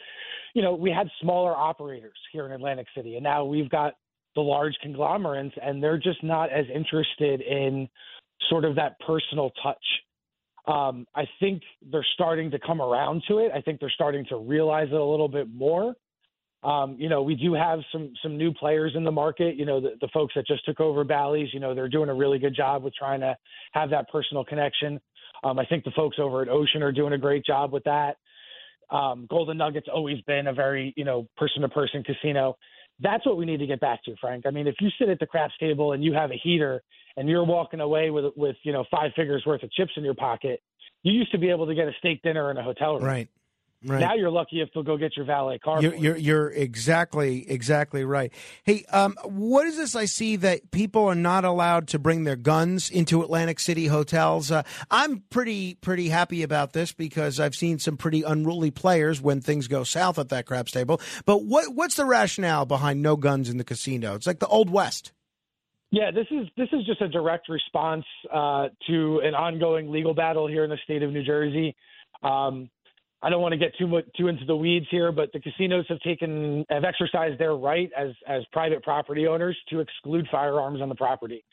you 0.56 0.62
know, 0.62 0.74
we 0.74 0.90
had 0.90 1.08
smaller 1.22 1.56
operators 1.56 2.18
here 2.32 2.46
in 2.46 2.52
Atlantic 2.52 2.88
City, 2.96 3.16
and 3.16 3.24
now 3.24 3.46
we've 3.46 3.70
got 3.70 3.94
the 4.36 4.42
large 4.42 4.74
conglomerates, 4.82 5.54
and 5.62 5.84
they're 5.84 6.00
just 6.00 6.24
not 6.24 6.52
as 6.52 6.66
interested 6.74 7.42
in 7.42 7.88
sort 8.50 8.66
of 8.66 8.76
that 8.76 9.00
personal 9.06 9.52
touch. 9.62 9.84
Um, 10.66 11.06
I 11.16 11.24
think 11.40 11.62
they're 11.92 12.06
starting 12.14 12.52
to 12.52 12.60
come 12.60 12.82
around 12.82 13.24
to 13.28 13.40
it. 13.40 13.52
I 13.54 13.62
think 13.62 13.80
they're 13.80 13.92
starting 13.94 14.26
to 14.30 14.38
realize 14.38 14.88
it 14.88 14.96
a 14.96 15.04
little 15.04 15.28
bit 15.28 15.54
more. 15.54 15.96
Um, 16.64 16.96
you 16.98 17.10
know, 17.10 17.22
we 17.22 17.36
do 17.36 17.54
have 17.54 17.80
some 17.92 18.14
some 18.22 18.38
new 18.38 18.54
players 18.54 18.94
in 18.96 19.04
the 19.04 19.12
market. 19.12 19.58
You 19.58 19.66
know, 19.66 19.82
the, 19.82 19.96
the 20.00 20.08
folks 20.14 20.34
that 20.36 20.48
just 20.48 20.66
took 20.66 20.80
over 20.80 21.04
Bally's. 21.04 21.50
You 21.54 21.60
know, 21.60 21.76
they're 21.76 21.90
doing 21.90 22.10
a 22.10 22.14
really 22.14 22.40
good 22.40 22.56
job 22.56 22.84
with 22.84 22.94
trying 22.96 23.20
to 23.20 23.36
have 23.74 23.90
that 23.90 24.10
personal 24.10 24.46
connection. 24.46 25.02
Um, 25.44 25.60
I 25.60 25.66
think 25.66 25.84
the 25.84 25.92
folks 25.92 26.18
over 26.20 26.42
at 26.42 26.48
Ocean 26.48 26.82
are 26.82 26.94
doing 26.94 27.12
a 27.12 27.18
great 27.18 27.46
job 27.46 27.74
with 27.74 27.84
that. 27.84 28.16
Um, 28.90 29.28
Golden 29.30 29.58
Nugget's 29.58 29.90
always 29.94 30.22
been 30.22 30.48
a 30.48 30.54
very 30.54 30.94
you 30.96 31.04
know 31.04 31.28
person 31.36 31.64
to 31.64 31.70
person 31.70 32.02
casino. 32.04 32.56
That's 33.00 33.26
what 33.26 33.38
we 33.38 33.46
need 33.46 33.58
to 33.58 33.68
get 33.68 33.80
back 33.80 34.04
to, 34.06 34.16
Frank. 34.22 34.46
I 34.46 34.52
mean, 34.52 34.68
if 34.68 34.76
you 34.80 34.90
sit 35.00 35.10
at 35.10 35.20
the 35.20 35.26
craps 35.26 35.54
table 35.60 35.94
and 35.94 36.04
you 36.04 36.14
have 36.14 36.32
a 36.32 36.40
heater 36.42 36.84
and 37.18 37.28
you're 37.28 37.44
walking 37.44 37.80
away 37.80 38.12
with 38.12 38.34
with 38.36 38.56
you 38.64 38.72
know 38.72 38.86
five 38.90 39.12
figures 39.16 39.44
worth 39.46 39.64
of 39.64 39.72
chips 39.72 39.92
in 39.98 40.04
your 40.04 40.14
pocket, 40.14 40.62
you 41.04 41.12
used 41.12 41.32
to 41.32 41.38
be 41.38 41.50
able 41.50 41.66
to 41.68 41.76
get 41.76 41.88
a 41.88 41.94
steak 42.00 42.22
dinner 42.22 42.52
in 42.52 42.58
a 42.58 42.64
hotel 42.64 42.96
room. 42.96 43.04
Right. 43.04 43.30
Right. 43.86 44.00
Now 44.00 44.14
you're 44.14 44.30
lucky 44.30 44.62
if 44.62 44.70
they'll 44.74 44.84
go 44.84 44.98
get 44.98 45.18
your 45.18 45.26
valet 45.26 45.60
car. 45.60 45.82
You're, 45.82 45.96
you're, 45.96 46.18
you're, 46.18 46.50
exactly 46.50 47.50
exactly 47.50 48.06
right. 48.06 48.32
Hey, 48.64 48.86
um, 48.92 49.16
what 49.24 49.66
is 49.68 49.76
this 49.76 49.96
I 49.96 50.06
see 50.06 50.38
that 50.38 50.72
people 50.72 51.06
are 51.06 51.16
not 51.16 51.44
allowed 51.44 51.90
to 51.90 52.00
bring 52.00 52.24
their 52.24 52.36
guns 52.36 52.90
into 52.90 53.22
Atlantic 53.22 53.60
City 53.60 53.88
hotels? 53.88 54.52
Uh, 54.52 54.64
I'm 54.90 55.24
pretty 55.30 55.76
pretty 55.76 56.10
happy 56.10 56.44
about 56.44 56.72
this 56.74 56.94
because 56.94 57.40
I've 57.40 57.56
seen 57.56 57.78
some 57.80 57.98
pretty 57.98 58.24
unruly 58.24 58.72
players 58.72 59.22
when 59.22 59.42
things 59.42 59.68
go 59.68 59.84
south 59.84 60.18
at 60.18 60.30
that 60.30 60.46
craps 60.46 60.72
table. 60.72 61.02
But 61.26 61.44
what 61.44 61.76
what's 61.76 61.96
the 61.96 62.06
rationale 62.06 62.66
behind 62.66 63.02
no 63.02 63.18
guns 63.18 63.50
in 63.50 63.58
the 63.58 63.66
casino? 63.66 64.16
It's 64.16 64.28
like 64.28 64.40
the 64.40 64.48
old 64.48 64.70
west. 64.70 65.12
Yeah, 65.94 66.10
this 66.10 66.26
is 66.32 66.48
this 66.58 66.70
is 66.74 66.86
just 66.86 67.02
a 67.02 67.08
direct 67.08 67.50
response 67.50 68.06
uh, 68.34 68.70
to 68.88 69.22
an 69.24 69.36
ongoing 69.36 69.92
legal 69.92 70.16
battle 70.16 70.48
here 70.48 70.64
in 70.64 70.70
the 70.70 70.80
state 70.84 71.04
of 71.04 71.12
New 71.12 71.24
Jersey. 71.24 71.76
Um, 72.24 72.70
I 73.24 73.30
don't 73.30 73.42
want 73.42 73.54
to 73.54 73.58
get 73.58 73.72
too 73.78 73.88
much 73.88 74.04
too 74.18 74.28
into 74.28 74.44
the 74.44 74.56
weeds 74.56 74.86
here, 74.92 75.14
but 75.14 75.32
the 75.32 75.40
casinos 75.40 75.86
have 75.88 76.00
taken 76.02 76.66
have 76.70 76.84
exercised 76.84 77.40
their 77.40 77.56
right 77.56 77.90
as 77.98 78.10
as 78.28 78.44
private 78.52 78.84
property 78.84 79.28
owners 79.28 79.58
to 79.70 79.80
exclude 79.80 80.28
firearms 80.30 80.82
on 80.82 80.90
the 80.90 80.96
property. 80.96 81.44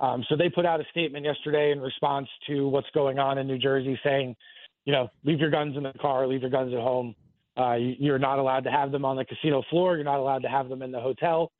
Um, 0.00 0.22
so 0.28 0.36
they 0.36 0.50
put 0.50 0.66
out 0.66 0.80
a 0.80 0.84
statement 0.90 1.24
yesterday 1.24 1.72
in 1.72 1.80
response 1.80 2.28
to 2.48 2.68
what's 2.68 2.90
going 2.92 3.18
on 3.18 3.38
in 3.38 3.46
New 3.46 3.58
Jersey, 3.58 3.98
saying, 4.04 4.36
you 4.84 4.92
know, 4.92 5.08
leave 5.24 5.40
your 5.40 5.50
guns 5.50 5.76
in 5.76 5.84
the 5.84 5.92
car, 5.94 6.26
leave 6.26 6.42
your 6.42 6.50
guns 6.50 6.74
at 6.74 6.80
home. 6.80 7.14
Uh, 7.56 7.76
you're 7.76 8.18
not 8.18 8.38
allowed 8.38 8.64
to 8.64 8.70
have 8.70 8.92
them 8.92 9.04
on 9.04 9.16
the 9.16 9.24
casino 9.24 9.62
floor. 9.70 9.94
You're 9.94 10.04
not 10.04 10.18
allowed 10.18 10.42
to 10.42 10.48
have 10.48 10.68
them 10.68 10.82
in 10.82 10.90
the 10.92 11.00
hotel. 11.00 11.52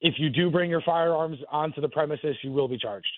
If 0.00 0.14
you 0.18 0.28
do 0.28 0.50
bring 0.50 0.70
your 0.70 0.82
firearms 0.82 1.38
onto 1.50 1.80
the 1.80 1.88
premises, 1.88 2.36
you 2.42 2.52
will 2.52 2.68
be 2.68 2.78
charged. 2.78 3.08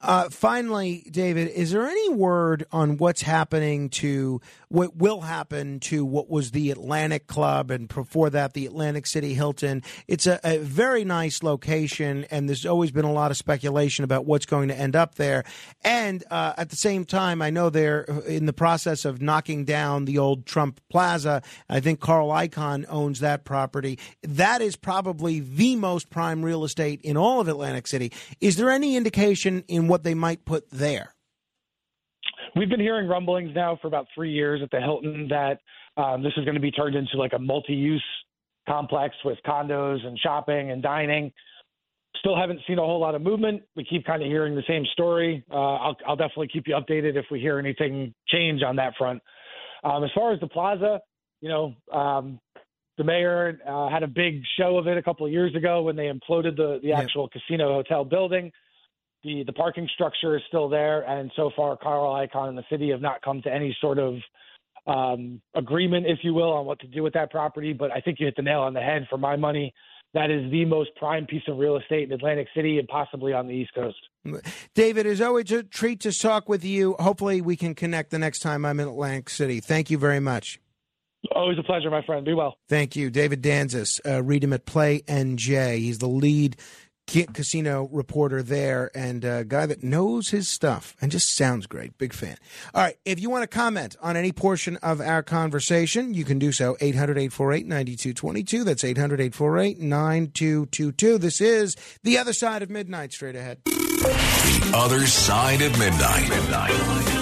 Uh, 0.00 0.28
finally, 0.30 1.06
David, 1.10 1.48
is 1.48 1.72
there 1.72 1.86
any 1.86 2.08
word 2.10 2.64
on 2.72 2.96
what's 2.96 3.22
happening 3.22 3.90
to 3.90 4.40
what 4.68 4.96
will 4.96 5.20
happen 5.20 5.80
to 5.80 6.04
what 6.04 6.30
was 6.30 6.52
the 6.52 6.70
Atlantic 6.70 7.26
Club 7.26 7.70
and 7.70 7.88
before 7.88 8.30
that 8.30 8.54
the 8.54 8.66
Atlantic 8.66 9.06
City 9.06 9.34
Hilton? 9.34 9.82
It's 10.08 10.26
a, 10.26 10.40
a 10.44 10.58
very 10.58 11.04
nice 11.04 11.42
location, 11.42 12.24
and 12.30 12.48
there's 12.48 12.64
always 12.64 12.90
been 12.90 13.04
a 13.04 13.12
lot 13.12 13.30
of 13.30 13.36
speculation 13.36 14.04
about 14.04 14.24
what's 14.24 14.46
going 14.46 14.68
to 14.68 14.78
end 14.78 14.96
up 14.96 15.16
there. 15.16 15.44
And 15.84 16.24
uh, 16.30 16.54
at 16.56 16.70
the 16.70 16.76
same 16.76 17.04
time, 17.04 17.42
I 17.42 17.50
know 17.50 17.68
they're 17.68 18.02
in 18.26 18.46
the 18.46 18.52
process 18.52 19.04
of 19.04 19.20
knocking 19.20 19.64
down 19.64 20.04
the 20.04 20.18
old 20.18 20.46
Trump 20.46 20.80
Plaza. 20.88 21.42
I 21.68 21.80
think 21.80 22.00
Carl 22.00 22.28
Icahn 22.28 22.86
owns 22.88 23.20
that 23.20 23.44
property. 23.44 23.98
That 24.22 24.62
is 24.62 24.76
probably 24.76 25.40
the 25.40 25.76
most 25.76 26.10
prime 26.10 26.44
real 26.44 26.64
estate 26.64 27.00
in 27.02 27.16
all 27.16 27.40
of 27.40 27.48
Atlantic 27.48 27.86
City. 27.86 28.12
Is 28.40 28.56
there 28.56 28.70
any 28.70 28.96
indication? 28.96 29.59
In 29.68 29.88
what 29.88 30.04
they 30.04 30.14
might 30.14 30.44
put 30.44 30.70
there? 30.70 31.14
We've 32.56 32.68
been 32.68 32.80
hearing 32.80 33.08
rumblings 33.08 33.54
now 33.54 33.78
for 33.80 33.88
about 33.88 34.06
three 34.14 34.32
years 34.32 34.60
at 34.62 34.70
the 34.70 34.80
Hilton 34.80 35.28
that 35.28 35.58
um, 35.96 36.22
this 36.22 36.32
is 36.36 36.44
going 36.44 36.54
to 36.54 36.60
be 36.60 36.70
turned 36.70 36.96
into 36.96 37.16
like 37.16 37.32
a 37.32 37.38
multi-use 37.38 38.04
complex 38.68 39.14
with 39.24 39.38
condos 39.46 40.04
and 40.04 40.18
shopping 40.18 40.70
and 40.70 40.82
dining. 40.82 41.32
Still 42.16 42.36
haven't 42.36 42.60
seen 42.66 42.78
a 42.78 42.82
whole 42.82 43.00
lot 43.00 43.14
of 43.14 43.22
movement. 43.22 43.62
We 43.76 43.84
keep 43.84 44.04
kind 44.04 44.22
of 44.22 44.28
hearing 44.28 44.54
the 44.54 44.64
same 44.68 44.84
story. 44.92 45.44
Uh, 45.50 45.54
I'll, 45.54 45.96
I'll, 46.06 46.16
definitely 46.16 46.48
keep 46.48 46.64
you 46.66 46.74
updated 46.74 47.16
if 47.16 47.26
we 47.30 47.40
hear 47.40 47.58
anything 47.58 48.12
change 48.28 48.62
on 48.62 48.76
that 48.76 48.94
front. 48.98 49.22
Um, 49.84 50.04
as 50.04 50.10
far 50.14 50.32
as 50.32 50.40
the 50.40 50.48
plaza, 50.48 51.00
you 51.40 51.48
know, 51.48 51.74
um, 51.92 52.38
the 52.98 53.04
mayor 53.04 53.58
uh, 53.66 53.88
had 53.88 54.02
a 54.02 54.08
big 54.08 54.42
show 54.58 54.76
of 54.76 54.86
it 54.86 54.98
a 54.98 55.02
couple 55.02 55.24
of 55.24 55.32
years 55.32 55.54
ago 55.54 55.82
when 55.82 55.96
they 55.96 56.10
imploded 56.10 56.56
the, 56.56 56.80
the 56.82 56.92
actual 56.92 57.28
casino 57.28 57.72
hotel 57.72 58.04
building 58.04 58.52
the 59.22 59.44
the 59.44 59.52
parking 59.52 59.88
structure 59.94 60.36
is 60.36 60.42
still 60.48 60.68
there, 60.68 61.02
and 61.02 61.30
so 61.36 61.50
far, 61.56 61.76
Carl 61.76 62.14
Icahn 62.14 62.48
and 62.48 62.58
the 62.58 62.64
city 62.70 62.90
have 62.90 63.00
not 63.00 63.22
come 63.22 63.42
to 63.42 63.52
any 63.52 63.76
sort 63.80 63.98
of 63.98 64.14
um, 64.86 65.40
agreement, 65.54 66.06
if 66.06 66.18
you 66.22 66.34
will, 66.34 66.52
on 66.52 66.66
what 66.66 66.80
to 66.80 66.86
do 66.86 67.02
with 67.02 67.12
that 67.14 67.30
property. 67.30 67.72
But 67.72 67.90
I 67.90 68.00
think 68.00 68.18
you 68.20 68.26
hit 68.26 68.36
the 68.36 68.42
nail 68.42 68.60
on 68.60 68.74
the 68.74 68.80
head. 68.80 69.06
For 69.10 69.18
my 69.18 69.36
money, 69.36 69.74
that 70.14 70.30
is 70.30 70.50
the 70.50 70.64
most 70.64 70.90
prime 70.96 71.26
piece 71.26 71.42
of 71.48 71.58
real 71.58 71.76
estate 71.76 72.04
in 72.04 72.12
Atlantic 72.12 72.48
City 72.54 72.78
and 72.78 72.88
possibly 72.88 73.32
on 73.32 73.46
the 73.46 73.54
East 73.54 73.72
Coast. 73.74 73.98
David, 74.74 75.06
it's 75.06 75.20
always 75.20 75.50
a 75.52 75.62
treat 75.62 76.00
to 76.00 76.12
talk 76.12 76.48
with 76.48 76.64
you. 76.64 76.96
Hopefully, 76.98 77.40
we 77.40 77.56
can 77.56 77.74
connect 77.74 78.10
the 78.10 78.18
next 78.18 78.40
time 78.40 78.64
I'm 78.64 78.80
in 78.80 78.88
Atlantic 78.88 79.30
City. 79.30 79.60
Thank 79.60 79.90
you 79.90 79.98
very 79.98 80.20
much. 80.20 80.60
Always 81.32 81.58
a 81.58 81.62
pleasure, 81.62 81.90
my 81.90 82.02
friend. 82.04 82.24
Be 82.24 82.32
well. 82.32 82.56
Thank 82.68 82.96
you. 82.96 83.10
David 83.10 83.42
Danzis. 83.42 84.00
Uh, 84.06 84.22
read 84.22 84.42
him 84.42 84.52
at 84.52 84.64
Play 84.64 85.00
NJ. 85.02 85.78
He's 85.78 85.98
the 85.98 86.08
lead 86.08 86.56
casino 87.32 87.88
reporter 87.92 88.42
there 88.42 88.90
and 88.94 89.24
a 89.24 89.44
guy 89.44 89.66
that 89.66 89.82
knows 89.82 90.30
his 90.30 90.48
stuff 90.48 90.96
and 91.00 91.10
just 91.10 91.34
sounds 91.36 91.66
great. 91.66 91.96
Big 91.98 92.12
fan. 92.12 92.36
All 92.74 92.82
right. 92.82 92.96
If 93.04 93.20
you 93.20 93.30
want 93.30 93.42
to 93.42 93.48
comment 93.48 93.96
on 94.00 94.16
any 94.16 94.32
portion 94.32 94.76
of 94.78 95.00
our 95.00 95.22
conversation, 95.22 96.14
you 96.14 96.24
can 96.24 96.38
do 96.38 96.52
so 96.52 96.76
800 96.80 97.18
848 97.18 97.66
9222. 97.66 98.64
That's 98.64 98.84
800 98.84 99.20
848 99.20 99.78
9222. 99.80 101.18
This 101.18 101.40
is 101.40 101.76
The 102.02 102.18
Other 102.18 102.32
Side 102.32 102.62
of 102.62 102.70
Midnight. 102.70 103.12
Straight 103.12 103.36
ahead. 103.36 103.58
The 103.64 104.72
Other 104.74 105.06
Side 105.06 105.62
of 105.62 105.78
Midnight. 105.78 106.28
midnight. 106.28 107.19